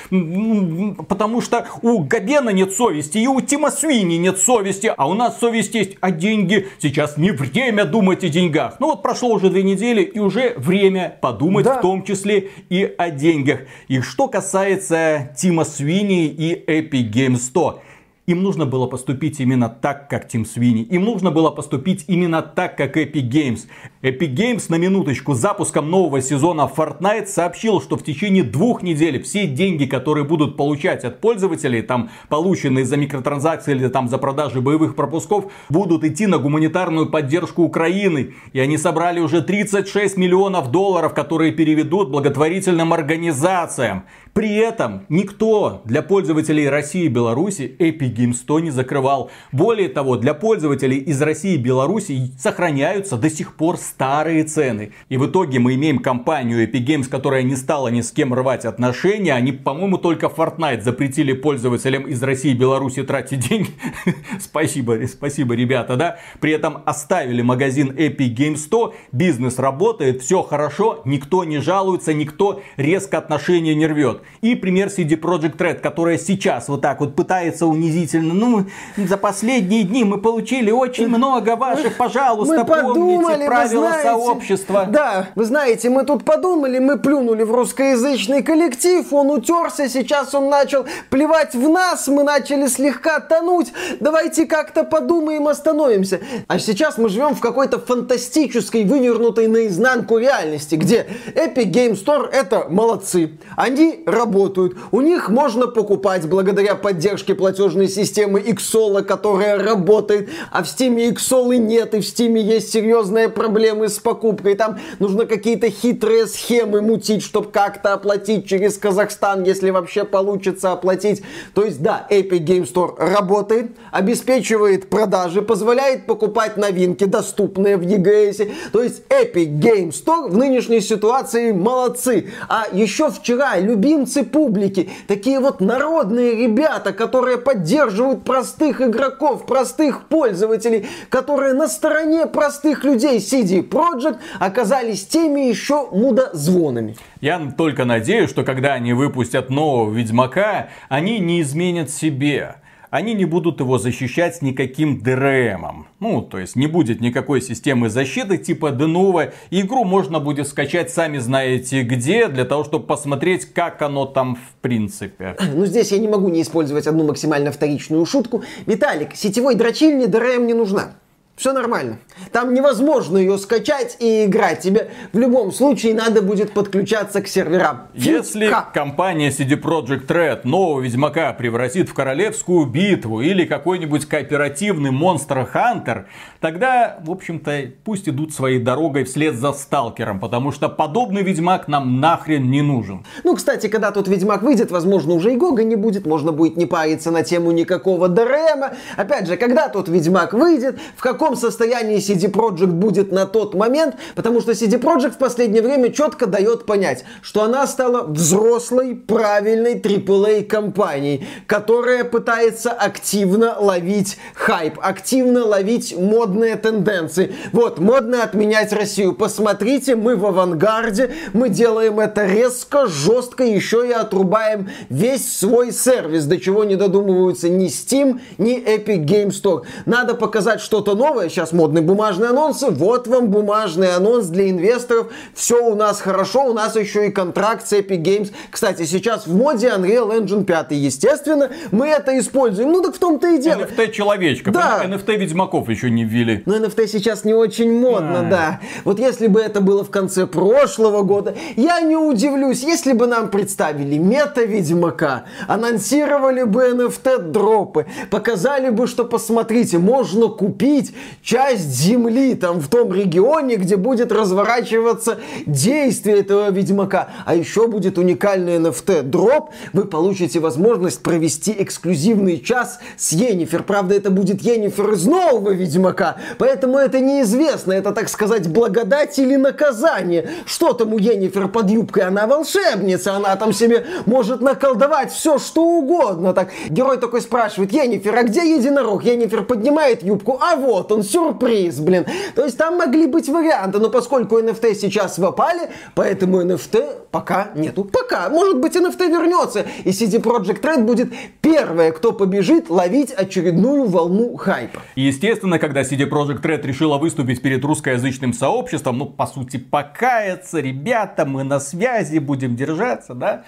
Потому 1.09 1.41
что 1.41 1.67
у 1.83 2.01
Габена 2.01 2.51
нет 2.51 2.73
совести, 2.73 3.19
и 3.19 3.27
у 3.27 3.41
Тима 3.41 3.71
Свини 3.71 4.17
нет 4.17 4.39
совести, 4.39 4.93
а 4.97 5.09
у 5.09 5.15
нас 5.15 5.39
совесть 5.39 5.75
есть, 5.75 5.97
а 6.01 6.11
деньги 6.11 6.69
сейчас 6.81 7.17
не 7.17 7.31
время 7.31 7.85
думать 7.85 8.25
о 8.25 8.29
деньгах. 8.29 8.77
Ну 8.81 8.89
вот 8.89 9.03
прошло 9.03 9.31
уже 9.31 9.51
две 9.51 9.63
недели, 9.63 10.03
и 10.03 10.19
уже 10.19 10.55
время 10.57 11.19
подумать 11.21 11.65
да. 11.65 11.79
в 11.79 11.83
том 11.83 12.05
числе 12.05 12.51
и 12.69 12.95
о 12.99 13.11
деньгах. 13.11 13.61
И 13.89 14.01
что 14.01 14.29
касается 14.29 15.31
Тима 15.37 15.65
Свини 15.65 16.27
и 16.27 16.55
Epic 16.55 17.13
Games 17.13 17.39
100, 17.39 17.83
Им 18.27 18.43
нужно 18.43 18.67
было 18.67 18.89
поступить 18.89 19.39
именно 19.39 19.69
так, 19.69 20.11
как 20.11 20.27
Team 20.27 20.45
Sweeney. 20.45 20.83
Им 20.83 21.05
нужно 21.05 21.31
было 21.31 21.51
поступить 21.51 22.07
именно 22.09 22.43
так, 22.43 22.77
как 22.77 22.97
Epic 22.97 23.31
Games. 23.31 23.61
Epic 24.03 24.35
Games 24.35 24.65
на 24.69 24.75
минуточку 24.77 25.35
с 25.35 25.39
запуском 25.39 25.89
нового 25.89 26.21
сезона 26.21 26.69
Fortnite 26.77 27.27
сообщил, 27.27 27.81
что 27.81 27.97
в 27.97 28.03
течение 28.03 28.43
двух 28.43 28.83
недель 28.83 29.23
все 29.23 29.47
деньги, 29.47 29.85
которые 29.85 30.25
будут 30.25 30.57
получать 30.57 31.05
от 31.05 31.21
пользователей, 31.21 31.83
там 31.83 32.11
полученные 32.29 32.85
за 32.85 32.97
микротранзакции 32.97 33.71
или 33.71 33.87
там 33.87 34.09
за 34.09 34.19
продажи 34.19 34.61
боевых 34.61 34.97
пропусков, 34.97 35.53
будут 35.69 36.03
идти 36.03 36.27
на 36.27 36.39
гуманитарную 36.39 37.09
поддержку 37.09 37.63
Украины. 37.63 38.35
И 38.53 38.59
они 38.59 38.77
собрали 38.77 39.21
уже 39.21 39.41
36 39.41 40.17
миллионов 40.17 40.73
долларов, 40.73 41.15
которые 41.15 41.53
переведут 41.53 42.11
благотворительным 42.11 42.93
организациям. 42.93 44.03
При 44.33 44.57
этом 44.57 45.07
никто 45.09 45.81
для 45.85 46.03
пользователей 46.03 46.69
России 46.69 47.05
и 47.05 47.09
Беларуси 47.09 47.75
Epic 47.79 48.16
Games 48.17 48.35
100 48.35 48.61
не 48.61 48.71
закрывал. 48.71 49.31
Более 49.53 49.89
того, 49.89 50.17
для 50.17 50.35
пользователей 50.35 50.99
из 50.99 51.21
России 51.23 51.55
и 51.55 51.59
Беларуси 51.59 52.33
сохраняются 52.39 53.17
до 53.17 53.31
сих 53.31 53.57
пор 53.57 53.77
старые 53.77 54.45
цены. 54.45 54.93
И 55.09 55.17
в 55.17 55.27
итоге 55.27 55.59
мы 55.59 55.75
имеем 55.75 55.99
компанию 55.99 56.67
Epic 56.67 56.85
Games, 56.85 57.09
которая 57.09 57.43
не 57.43 57.57
стала 57.57 57.89
ни 57.89 58.01
с 58.01 58.11
кем 58.11 58.35
рвать 58.35 58.65
отношения. 58.65 59.35
Они, 59.35 59.53
по-моему, 59.53 59.99
только 59.99 60.27
Fortnite 60.27 60.83
запретили 60.83 61.33
пользователям 61.33 62.05
из 62.05 62.23
России 62.23 62.53
и 62.53 62.55
Беларуси 62.55 63.03
тратить 63.03 63.49
деньги. 63.49 63.71
спасибо, 64.41 64.99
спасибо, 65.07 65.55
ребята, 65.55 65.97
да. 65.97 66.19
При 66.41 66.53
этом 66.53 66.83
оставили 66.85 67.43
магазин 67.43 67.91
Epic 67.91 68.35
Games 68.35 68.57
100. 68.59 68.95
Бизнес 69.13 69.59
работает, 69.59 70.23
все 70.23 70.43
хорошо, 70.43 71.03
никто 71.05 71.45
не 71.45 71.59
жалуется, 71.59 72.15
никто 72.15 72.63
резко 72.77 73.19
отношения 73.19 73.75
не 73.75 73.87
рвет. 73.87 74.23
И 74.43 74.55
пример 74.55 74.89
CD 74.89 75.19
Project 75.19 75.57
Red, 75.57 75.81
которая 75.81 76.19
сейчас 76.19 76.69
вот 76.69 76.81
так 76.81 77.01
вот 77.01 77.15
пытается 77.15 77.67
унизительно, 78.07 78.35
ну, 78.35 78.67
за 78.97 79.17
последние 79.17 79.83
дни 79.83 80.05
мы 80.05 80.19
получили 80.19 80.71
очень 80.71 81.09
много 81.09 81.57
ваших, 81.57 81.97
пожалуйста, 81.97 82.59
мы 82.59 82.65
подумали, 82.65 83.27
помните 83.27 83.47
правила 83.47 83.89
знаете, 83.89 84.09
сообщества. 84.09 84.87
Да, 84.89 85.29
вы 85.35 85.45
знаете, 85.45 85.91
мы 85.91 86.05
тут 86.05 86.25
подумали, 86.25 86.79
мы 86.79 86.99
плюнули 86.99 87.43
в 87.43 87.53
русскоязычный 87.53 88.43
коллектив, 88.43 89.13
он 89.13 89.31
утерся, 89.31 89.89
сейчас 89.89 90.35
он 90.35 90.49
начал 90.49 90.87
плевать 91.11 91.55
в 91.55 91.69
нас, 91.69 92.09
мы 92.09 92.23
начали 92.23 92.67
слегка 92.67 93.21
тонуть, 93.21 93.73
давайте 94.01 94.47
как-то 94.47 94.85
подумаем, 94.85 95.49
остановимся. 95.49 96.21
А 96.49 96.59
сейчас 96.59 96.99
мы 96.99 97.09
живем 97.09 97.35
в 97.35 97.41
какой-то 97.41 97.79
фантастической, 97.79 98.85
вывернутой 98.85 99.49
наизнанку 99.49 100.19
реальности, 100.19 100.77
где 100.77 101.07
Epic 101.35 101.71
Game 101.71 101.93
Store 101.93 102.29
это 102.31 102.67
молодцы. 102.69 103.39
Они 103.57 104.03
работают. 104.07 104.77
У 104.91 105.01
них 105.01 105.29
можно 105.29 105.67
покупать 105.67 106.29
благодаря 106.29 106.75
поддержке 106.75 107.35
платежной 107.35 107.89
системы 107.89 107.96
Xsola, 108.03 109.03
которая 109.03 109.59
работает, 109.59 110.29
а 110.51 110.63
в 110.63 110.67
Steam 110.67 110.97
Xsola 111.15 111.57
нет, 111.57 111.95
и 111.95 112.01
в 112.01 112.03
Steam 112.03 112.39
есть 112.39 112.73
серьезные 112.73 113.29
проблемы 113.29 113.89
с 113.89 113.99
покупкой. 113.99 114.55
Там 114.55 114.79
нужно 114.99 115.27
какие-то 115.27 115.71
хитрые 115.71 116.27
схемы 116.27 116.83
мутить, 116.83 117.23
чтобы 117.23 117.51
как-то 117.51 117.93
оплатить 117.93 118.47
через 118.47 118.79
Казахстан, 118.79 119.45
если 119.45 119.71
вообще 119.71 120.05
получится 120.05 120.73
оплатить. 120.73 121.23
То 121.55 121.65
есть, 121.65 121.83
да, 121.83 122.07
Epic 122.11 122.45
Game 122.45 122.71
Store 122.71 122.95
работает, 122.99 123.73
обеспечивает 123.91 124.89
продажи, 124.89 125.43
позволяет 125.43 126.07
покупать 126.07 126.57
новинки, 126.57 127.05
доступные 127.05 127.77
в 127.77 127.83
EGS. 127.83 128.53
То 128.73 128.83
есть, 128.83 129.03
Epic 129.09 129.59
Game 129.59 129.91
Store 129.91 130.29
в 130.29 130.37
нынешней 130.37 130.81
ситуации 130.81 131.53
молодцы. 131.53 132.31
А 132.49 132.67
еще 132.73 133.11
вчера 133.11 133.59
любимцы 133.59 134.25
публики, 134.25 134.91
такие 135.07 135.41
вот 135.41 135.61
народные 135.61 136.35
ребята, 136.35 136.93
которые 136.93 137.39
поддерживают 137.39 137.86
простых 138.25 138.81
игроков, 138.81 139.47
простых 139.47 140.09
пользователей, 140.09 140.87
которые 141.09 141.55
на 141.55 141.69
стороне 141.69 142.27
простых 142.27 142.85
людей 142.85 143.19
CD 143.19 143.67
Projekt 143.67 144.19
оказались 144.39 145.07
теми 145.07 145.41
еще 145.41 145.89
мудозвонами. 145.91 146.97
Я 147.21 147.41
только 147.57 147.85
надеюсь, 147.85 148.31
что 148.31 148.45
когда 148.45 148.75
они 148.75 148.93
выпустят 148.93 149.51
нового 149.51 149.93
Ведьмака, 149.93 150.69
они 150.89 151.19
не 151.19 151.41
изменят 151.43 151.91
себе 151.91 152.57
они 152.91 153.15
не 153.15 153.25
будут 153.25 153.61
его 153.61 153.79
защищать 153.79 154.43
никаким 154.43 155.01
DRM. 155.03 155.85
Ну, 156.01 156.23
то 156.23 156.39
есть 156.39 156.57
не 156.57 156.67
будет 156.67 157.01
никакой 157.01 157.41
системы 157.41 157.89
защиты 157.89 158.39
типа 158.39 158.71
Denuvo. 158.71 159.33
Игру 159.51 159.85
можно 159.85 160.21
будет 160.21 160.49
скачать 160.49 160.91
сами 160.91 161.19
знаете 161.19 161.83
где, 161.83 162.29
для 162.29 162.45
того, 162.45 162.65
чтобы 162.65 162.87
посмотреть, 162.87 163.47
как 163.47 163.83
оно 163.83 164.07
там 164.07 164.37
в 164.37 164.61
принципе. 164.61 165.37
Ну, 165.57 165.65
здесь 165.65 165.91
я 165.93 165.99
не 165.99 166.09
могу 166.09 166.29
не 166.29 166.43
использовать 166.43 166.87
одну 166.87 167.07
максимально 167.07 167.51
вторичную 167.51 168.05
шутку. 168.05 168.43
Виталик, 168.67 169.15
сетевой 169.15 169.55
дрочильни 169.55 170.07
DRM 170.07 170.45
не 170.45 170.55
нужна. 170.55 170.97
Все 171.37 171.53
нормально. 171.53 171.99
Там 172.33 172.55
невозможно 172.55 173.19
ее 173.19 173.37
скачать 173.37 173.99
и 174.01 174.25
играть. 174.25 174.61
Тебе 174.61 174.91
в 175.13 175.19
любом 175.19 175.53
случае 175.53 175.95
надо 175.95 176.23
будет 176.23 176.53
подключаться 176.53 177.21
к 177.21 177.29
серверам. 177.29 177.89
Если 177.93 178.49
Фу, 178.49 178.57
компания 178.73 179.29
CD 179.29 179.61
Projekt 179.61 180.07
Red 180.07 180.41
нового 180.45 180.81
Ведьмака 180.81 181.35
превратит 181.35 181.91
в 181.91 181.95
королевскую 181.95 182.65
битву 182.65 183.21
или 183.21 183.45
какой-нибудь 183.45 184.07
кооперативный 184.07 184.91
Monster 184.91 185.47
Hunter, 185.53 186.07
тогда, 186.41 187.01
в 187.03 187.11
общем-то, 187.11 187.73
пусть 187.85 188.09
идут 188.09 188.33
своей 188.33 188.59
дорогой 188.59 189.05
вслед 189.05 189.35
за 189.35 189.53
Сталкером, 189.53 190.21
потому 190.21 190.53
что 190.53 190.71
подобный 190.71 191.23
Ведьмак 191.23 191.69
нам 191.69 192.01
нахрен 192.01 192.51
не 192.51 192.63
нужен. 192.63 193.05
Ну, 193.25 193.37
кстати, 193.37 193.67
когда 193.67 193.91
тот 193.91 194.09
Ведьмак 194.09 194.41
выйдет, 194.43 194.71
возможно, 194.71 195.13
уже 195.13 195.35
и 195.35 195.37
Гога 195.37 195.65
не 195.65 195.77
будет, 195.77 196.07
можно 196.07 196.33
будет 196.33 196.57
не 196.57 196.65
париться 196.65 197.11
на 197.11 197.23
тему 197.23 197.51
никакого 197.51 198.09
ДРМа. 198.09 198.73
Опять 198.97 199.27
же, 199.27 199.37
когда 199.37 199.69
тот 199.69 199.91
Ведьмак 199.91 200.33
выйдет, 200.33 200.79
в 200.97 201.03
каком 201.03 201.26
каком 201.27 201.37
состоянии 201.37 201.97
CD 201.97 202.31
Projekt 202.31 202.67
будет 202.67 203.11
на 203.11 203.27
тот 203.27 203.55
момент, 203.55 203.97
потому 204.15 204.41
что 204.41 204.53
CD 204.53 204.81
Projekt 204.81 205.15
в 205.15 205.19
последнее 205.19 205.61
время 205.61 205.91
четко 205.91 206.27
дает 206.27 206.67
понять, 206.67 207.05
что 207.21 207.43
она 207.43 207.67
стала 207.67 208.05
взрослой, 208.05 208.95
правильной 208.95 209.75
AAA 209.75 210.45
компанией, 210.45 211.27
которая 211.49 212.05
пытается 212.05 212.71
активно 212.71 213.57
ловить 213.59 214.19
хайп, 214.35 214.79
активно 214.81 215.45
ловить 215.45 215.99
модные 215.99 216.55
тенденции. 216.55 217.35
Вот, 217.53 217.81
модно 217.81 218.23
отменять 218.23 218.73
Россию. 218.73 219.13
Посмотрите, 219.13 219.97
мы 219.97 220.15
в 220.15 220.27
авангарде, 220.27 221.11
мы 221.33 221.49
делаем 221.49 221.99
это 221.99 222.25
резко, 222.25 222.87
жестко, 222.87 223.43
еще 223.43 223.89
и 223.89 223.91
отрубаем 223.91 224.71
весь 224.91 225.37
свой 225.37 225.73
сервис, 225.73 226.25
до 226.27 226.39
чего 226.39 226.63
не 226.63 226.77
додумываются 226.77 227.49
ни 227.49 227.67
Steam, 227.67 228.21
ни 228.39 228.63
Epic 228.63 229.05
Game 229.05 229.31
Store. 229.31 229.63
Надо 229.87 230.15
показать 230.15 230.61
что-то 230.61 230.95
новое, 230.95 231.16
новое, 231.17 231.31
сейчас 231.31 231.53
модные 231.53 231.83
бумажные 231.83 232.31
анонсы, 232.31 232.67
вот 232.71 233.09
вам 233.09 233.29
бумажный 233.29 233.95
анонс 233.95 234.27
для 234.27 234.51
инвесторов, 234.51 235.09
все 235.35 235.65
у 235.65 235.75
нас 235.75 236.01
хорошо, 236.01 236.51
у 236.51 236.53
нас 236.53 236.77
еще 236.77 237.07
и 237.07 237.11
контракт 237.11 237.67
с 237.67 237.73
Epic 237.73 238.03
Games. 238.03 238.33
Кстати, 238.51 238.85
сейчас 238.85 239.27
в 239.27 239.35
моде 239.35 239.69
Unreal 239.69 240.11
Engine 240.11 240.45
5, 240.45 240.73
естественно, 240.73 241.51
мы 241.71 241.89
это 241.89 242.19
используем. 242.19 242.71
Ну 242.71 242.83
так 242.83 242.95
в 242.95 242.99
том-то 242.99 243.29
и 243.29 243.39
дело. 243.39 243.63
NFT 243.63 243.93
человечка, 243.93 244.51
да. 244.51 244.85
NFT 244.85 245.17
Ведьмаков 245.17 245.71
еще 245.71 245.91
не 245.91 246.05
ввели. 246.05 246.43
Но 246.45 246.57
NFT 246.57 246.87
сейчас 246.87 247.25
не 247.25 247.33
очень 247.33 247.73
модно, 247.73 248.21
а. 248.21 248.31
да. 248.31 248.61
Вот 248.85 248.99
если 248.99 249.27
бы 249.27 249.41
это 249.41 249.63
было 249.63 249.85
в 249.85 249.91
конце 249.91 250.27
прошлого 250.27 251.03
года, 251.03 251.35
я 251.57 251.81
не 251.81 251.97
удивлюсь, 251.97 252.63
если 252.63 252.93
бы 252.93 253.07
нам 253.07 253.31
представили 253.31 253.97
мета 253.97 254.45
Ведьмака, 254.45 255.25
анонсировали 255.49 256.43
бы 256.43 256.69
NFT 256.69 257.31
дропы, 257.31 257.87
показали 258.11 258.69
бы, 258.69 258.87
что 258.87 259.07
посмотрите, 259.07 259.79
можно 259.79 260.29
купить 260.29 260.93
часть 261.23 261.71
земли 261.71 262.35
там 262.35 262.61
в 262.61 262.69
том 262.69 262.93
регионе, 262.93 263.57
где 263.57 263.77
будет 263.77 264.13
разворачиваться 264.13 265.19
действие 265.47 266.19
этого 266.19 266.51
Ведьмака. 266.51 267.09
А 267.25 267.35
еще 267.35 267.67
будет 267.67 267.99
уникальный 267.99 268.57
NFT 268.57 269.03
дроп. 269.03 269.51
Вы 269.73 269.85
получите 269.85 270.41
возможность 270.41 271.03
провести 271.03 271.55
эксклюзивный 271.59 272.41
час 272.41 272.79
с 272.97 273.13
Енифер. 273.13 273.63
Правда, 273.63 273.95
это 273.95 274.11
будет 274.11 274.43
Енифер 274.43 274.93
из 274.93 275.07
нового 275.07 275.51
Ведьмака, 275.51 276.17
поэтому 276.39 276.79
это 276.79 277.01
неизвестно. 277.01 277.73
Это, 277.73 277.93
так 277.93 278.09
сказать, 278.09 278.49
благодать 278.49 279.19
или 279.19 279.37
наказание. 279.37 280.31
Что 280.47 280.73
там 280.73 280.93
у 280.93 280.99
Енифер 280.99 281.49
под 281.49 281.71
юбкой? 281.71 282.05
Она 282.05 282.27
волшебница, 282.27 283.15
она 283.15 283.37
там 283.37 283.53
себе 283.53 283.87
может 284.07 284.41
наколдовать 284.41 285.13
все, 285.13 285.39
что 285.39 285.63
угодно. 285.63 286.33
Так, 286.33 286.51
герой 286.69 286.99
такой 286.99 287.21
спрашивает, 287.21 287.73
Енифер, 287.73 288.15
а 288.17 288.23
где 288.23 288.55
единорог? 288.57 289.05
Енифер 289.05 289.43
поднимает 289.45 290.03
юбку, 290.03 290.39
а 290.41 290.57
вот 290.57 290.93
он, 290.93 290.96
сюрприз, 291.03 291.81
блин. 291.81 292.07
То 292.35 292.45
есть 292.45 292.59
там 292.59 292.77
могли 292.77 293.07
быть 293.07 293.29
варианты, 293.29 293.79
но 293.79 293.91
поскольку 293.91 294.39
NFT 294.39 294.75
сейчас 294.75 295.19
в 295.19 295.25
опале, 295.25 295.71
поэтому 295.95 296.43
NFT 296.43 297.09
пока 297.11 297.49
нету. 297.55 297.85
Пока. 297.85 298.29
Может 298.29 298.61
быть 298.61 298.77
NFT 298.77 299.09
вернется, 299.09 299.67
и 299.85 299.91
CD 299.91 300.21
Projekt 300.21 300.61
Red 300.61 300.85
будет 300.85 301.13
первая, 301.41 301.93
кто 301.93 302.13
побежит 302.13 302.71
ловить 302.71 303.13
очередную 303.13 303.85
волну 303.87 304.37
хайпа. 304.37 304.83
Естественно, 304.95 305.59
когда 305.59 305.83
CD 305.83 306.09
Projekt 306.09 306.43
Red 306.43 306.63
решила 306.67 306.99
выступить 306.99 307.43
перед 307.43 307.65
русскоязычным 307.65 308.33
сообществом, 308.33 308.99
ну, 308.99 309.07
по 309.07 309.27
сути, 309.27 309.57
покаяться, 309.57 310.61
ребята, 310.61 311.25
мы 311.25 311.45
на 311.45 311.61
связи, 311.61 312.19
будем 312.19 312.57
держаться, 312.57 313.15
да, 313.15 313.45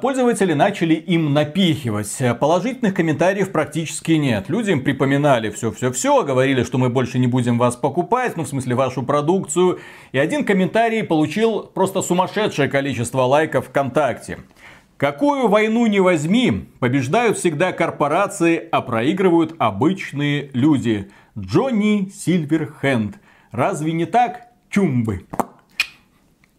пользователи 0.00 0.54
начали 0.54 0.94
им 0.94 1.32
напихивать. 1.34 2.16
Положительных 2.40 2.94
комментариев 2.94 3.52
практически 3.52 4.12
нет. 4.12 4.48
Люди 4.48 4.70
им 4.70 4.82
припоминали 4.82 5.50
все-все-все, 5.50 6.22
говорили, 6.24 6.62
что 6.62 6.78
мы 6.78 6.88
больше 6.88 7.18
не 7.18 7.26
будем 7.26 7.58
вас 7.58 7.76
покупать, 7.76 8.36
ну 8.36 8.44
в 8.44 8.48
смысле 8.48 8.74
вашу 8.74 9.02
продукцию. 9.02 9.78
И 10.12 10.18
один 10.18 10.44
комментарий 10.44 11.04
получил 11.04 11.62
просто 11.62 12.02
сумасшедшее 12.02 12.68
количество 12.68 13.22
лайков 13.22 13.66
ВКонтакте. 13.66 14.38
Какую 14.96 15.48
войну 15.48 15.84
не 15.86 16.00
возьми, 16.00 16.70
побеждают 16.80 17.36
всегда 17.36 17.72
корпорации, 17.72 18.66
а 18.72 18.80
проигрывают 18.80 19.54
обычные 19.58 20.50
люди. 20.54 21.10
Джонни 21.38 22.10
Сильверхенд. 22.14 23.16
Разве 23.50 23.92
не 23.92 24.06
так, 24.06 24.48
чумбы? 24.70 25.26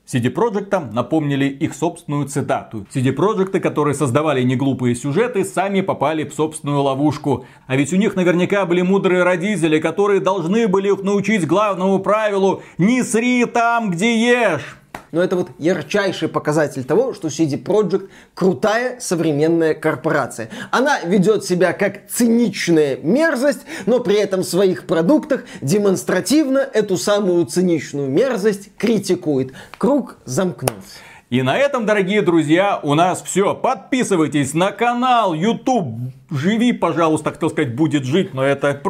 CD 0.08 0.34
Projekt 0.34 0.94
напомнили 0.94 1.46
их 1.48 1.76
собственную 1.76 2.28
цитату. 2.28 2.88
CD 2.96 3.14
Projekt, 3.14 3.60
которые 3.60 3.94
создавали 3.94 4.42
неглупые 4.42 4.96
сюжеты, 4.96 5.44
сами 5.44 5.82
попали 5.82 6.24
в 6.24 6.34
собственную 6.34 6.82
ловушку. 6.82 7.46
А 7.68 7.76
ведь 7.76 7.92
у 7.92 7.98
них 7.98 8.16
наверняка 8.16 8.66
были 8.66 8.82
мудрые 8.82 9.24
родители, 9.24 9.80
которые 9.80 10.22
должны 10.22 10.70
были 10.70 10.94
их 10.94 11.04
научить 11.04 11.46
главному 11.46 12.00
правилу 12.00 12.62
«Не 12.78 13.04
сри 13.04 13.44
там, 13.46 13.92
где 13.92 14.18
ешь». 14.18 14.78
Но 15.12 15.24
это 15.24 15.36
вот 15.36 15.50
ярчайший 15.58 16.28
показатель 16.28 16.84
того, 16.84 17.14
что 17.14 17.30
CD 17.30 17.62
Projekt 17.62 18.10
крутая 18.34 19.00
современная 19.00 19.74
корпорация. 19.74 20.50
Она 20.72 21.00
ведет 21.02 21.46
себя 21.46 21.74
как 21.74 22.08
циничная 22.10 22.98
мерзость, 22.98 23.62
но 23.86 24.00
при 24.00 24.16
этом 24.16 24.42
в 24.42 24.48
своих 24.48 24.86
продуктах 24.86 25.46
демонстративно 25.62 26.60
эту 26.60 26.98
самую 26.98 27.46
циничную 27.46 28.10
мерзость 28.10 28.70
критикует. 28.78 29.54
Круг 29.78 30.18
замкнулся. 30.26 31.00
И 31.30 31.42
на 31.42 31.58
этом, 31.58 31.86
дорогие 31.86 32.22
друзья, 32.22 32.80
у 32.82 32.94
нас 32.94 33.22
все. 33.22 33.54
Подписывайтесь 33.54 34.54
на 34.54 34.72
канал 34.72 35.34
YouTube. 35.34 36.14
Живи, 36.30 36.74
пожалуйста, 36.74 37.32
хотел 37.32 37.50
сказать, 37.50 37.76
будет 37.76 38.04
жить, 38.06 38.34
но 38.34 38.44
это... 38.44 38.82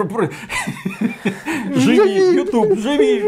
Живи, 1.75 2.35
YouTube, 2.35 2.79
живи. 2.79 3.23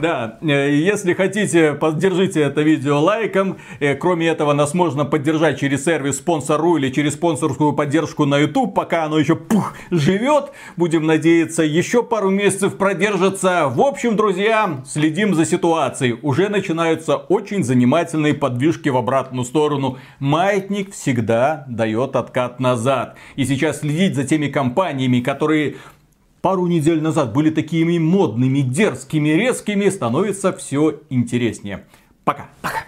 Да, 0.00 0.38
э, 0.42 0.74
если 0.74 1.14
хотите, 1.14 1.74
поддержите 1.74 2.40
это 2.40 2.62
видео 2.62 3.00
лайком. 3.00 3.58
Э, 3.80 3.94
кроме 3.94 4.28
этого, 4.28 4.52
нас 4.52 4.74
можно 4.74 5.04
поддержать 5.04 5.58
через 5.58 5.84
сервис 5.84 6.18
спонсору 6.18 6.76
или 6.76 6.90
через 6.90 7.14
спонсорскую 7.14 7.72
поддержку 7.72 8.24
на 8.24 8.38
YouTube, 8.38 8.74
пока 8.74 9.04
оно 9.04 9.18
еще 9.18 9.36
пух, 9.36 9.74
живет. 9.90 10.52
Будем 10.76 11.06
надеяться, 11.06 11.62
еще 11.62 12.02
пару 12.02 12.30
месяцев 12.30 12.76
продержится. 12.76 13.68
В 13.68 13.80
общем, 13.80 14.16
друзья, 14.16 14.82
следим 14.86 15.34
за 15.34 15.44
ситуацией. 15.44 16.18
Уже 16.22 16.48
начинаются 16.48 17.16
очень 17.16 17.64
занимательные 17.64 18.34
подвижки 18.34 18.88
в 18.88 18.96
обратную 18.96 19.44
сторону. 19.44 19.98
Маятник 20.18 20.92
всегда 20.92 21.64
дает 21.68 22.16
откат 22.16 22.60
назад. 22.70 23.16
И 23.36 23.44
сейчас 23.44 23.80
следить 23.80 24.14
за 24.14 24.24
теми 24.24 24.48
компаниями, 24.48 25.20
которые 25.20 25.76
пару 26.40 26.66
недель 26.66 27.02
назад 27.02 27.32
были 27.32 27.50
такими 27.50 27.98
модными, 27.98 28.60
дерзкими, 28.60 29.30
резкими, 29.30 29.88
становится 29.88 30.52
все 30.52 31.00
интереснее. 31.10 31.84
Пока. 32.24 32.48
Пока. 32.62 32.84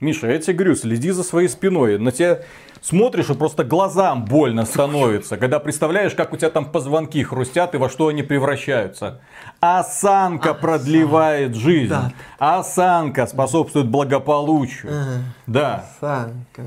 Миша, 0.00 0.30
я 0.30 0.38
тебе 0.38 0.54
говорю, 0.54 0.74
следи 0.76 1.10
за 1.10 1.22
своей 1.22 1.48
спиной. 1.48 1.98
На 1.98 2.12
тебя 2.12 2.40
смотришь 2.82 3.30
и 3.30 3.34
просто 3.34 3.64
глазам 3.64 4.26
больно 4.26 4.66
становится, 4.66 5.38
когда 5.38 5.58
представляешь, 5.58 6.14
как 6.14 6.32
у 6.32 6.36
тебя 6.36 6.50
там 6.50 6.66
позвонки 6.66 7.22
хрустят 7.22 7.74
и 7.74 7.78
во 7.78 7.88
что 7.88 8.08
они 8.08 8.22
превращаются. 8.22 9.20
Осанка 9.60 10.50
а, 10.50 10.54
продлевает 10.54 11.54
жизнь. 11.54 11.88
Да. 11.88 12.12
Осанка 12.38 13.26
способствует 13.26 13.88
благополучию. 13.88 14.92
Ага. 14.92 15.22
Да. 15.46 15.84
Осанка. 15.98 16.62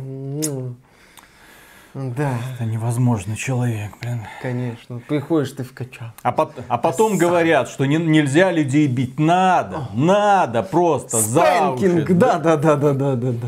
Да. 2.16 2.34
Это 2.56 2.66
невозможный 2.66 3.36
человек, 3.36 3.92
блин. 4.02 4.22
Конечно. 4.42 5.02
Приходишь 5.08 5.52
ты 5.52 5.64
в 5.64 5.74
качал. 5.74 6.08
А, 6.24 6.32
по- 6.32 6.52
а 6.68 6.78
потом 6.78 7.12
Сам. 7.12 7.18
говорят, 7.20 7.68
что 7.70 7.86
не, 7.86 7.98
нельзя 7.98 8.52
людей 8.52 8.88
бить. 8.88 9.20
Надо. 9.20 9.78
О. 9.78 9.90
Надо 9.94 10.64
просто. 10.64 11.18
Спэнкинг. 11.22 12.12
Да, 12.18 12.40
да, 12.40 12.56
да, 12.58 12.76
да, 12.76 12.94
да, 12.94 13.16
да, 13.16 13.32
да. 13.32 13.48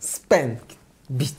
Спэнкинг. 0.00 0.62
Бить. 1.08 1.36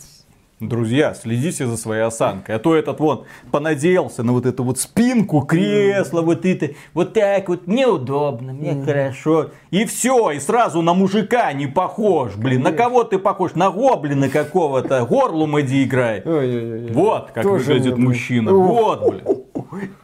Друзья, 0.60 1.14
следите 1.14 1.66
за 1.68 1.78
своей 1.78 2.02
осанкой. 2.02 2.56
А 2.56 2.60
то 2.60 2.76
этот 2.76 3.00
вот 3.00 3.26
понадеялся 3.50 4.24
на 4.24 4.34
вот 4.34 4.46
эту 4.46 4.66
вот 4.66 4.78
спинку 4.78 5.40
кресла, 5.42 6.22
вот 6.22 6.46
это, 6.46 6.72
вот 6.94 7.14
так 7.14 7.48
вот, 7.48 7.66
мне 7.66 7.88
удобно, 7.88 8.52
мне 8.52 8.72
mm. 8.72 8.84
хорошо. 8.84 9.52
И 9.72 9.86
все, 9.86 10.32
и 10.32 10.40
сразу 10.40 10.82
на 10.82 10.94
мужика 10.94 11.54
не 11.54 11.68
похож, 11.68 12.36
блин. 12.36 12.62
Конечно. 12.64 12.72
На 12.72 12.78
кого 12.78 13.04
ты 13.06 13.20
похож? 13.20 13.56
На 13.56 13.72
гоблина 13.72 14.28
какого-то. 14.28 15.06
Горлу 15.06 15.48
Мэди 15.48 15.86
играй. 15.86 16.24
Вот 16.26 17.32
как 17.32 17.44
Тоже 17.44 17.64
выглядит 17.64 17.98
мужчина. 17.98 18.54
Вот, 18.54 19.10
блин. 19.10 19.46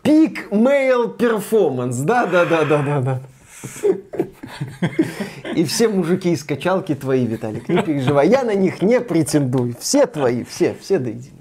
Пик 0.03 0.47
male 0.51 1.17
performance. 1.17 2.01
Да, 2.05 2.27
да, 2.27 2.45
да, 2.45 2.63
да, 2.63 2.81
да, 2.81 3.01
да. 3.01 3.21
И 5.55 5.63
все 5.63 5.87
мужики 5.87 6.31
из 6.31 6.43
качалки 6.43 6.95
твои, 6.95 7.25
Виталик, 7.25 7.69
не 7.69 7.81
переживай. 7.81 8.29
Я 8.29 8.43
на 8.43 8.55
них 8.55 8.81
не 8.81 8.99
претендую. 9.01 9.75
Все 9.79 10.05
твои, 10.05 10.43
все, 10.43 10.75
все 10.79 10.99
до 10.99 11.09
единого. 11.09 11.35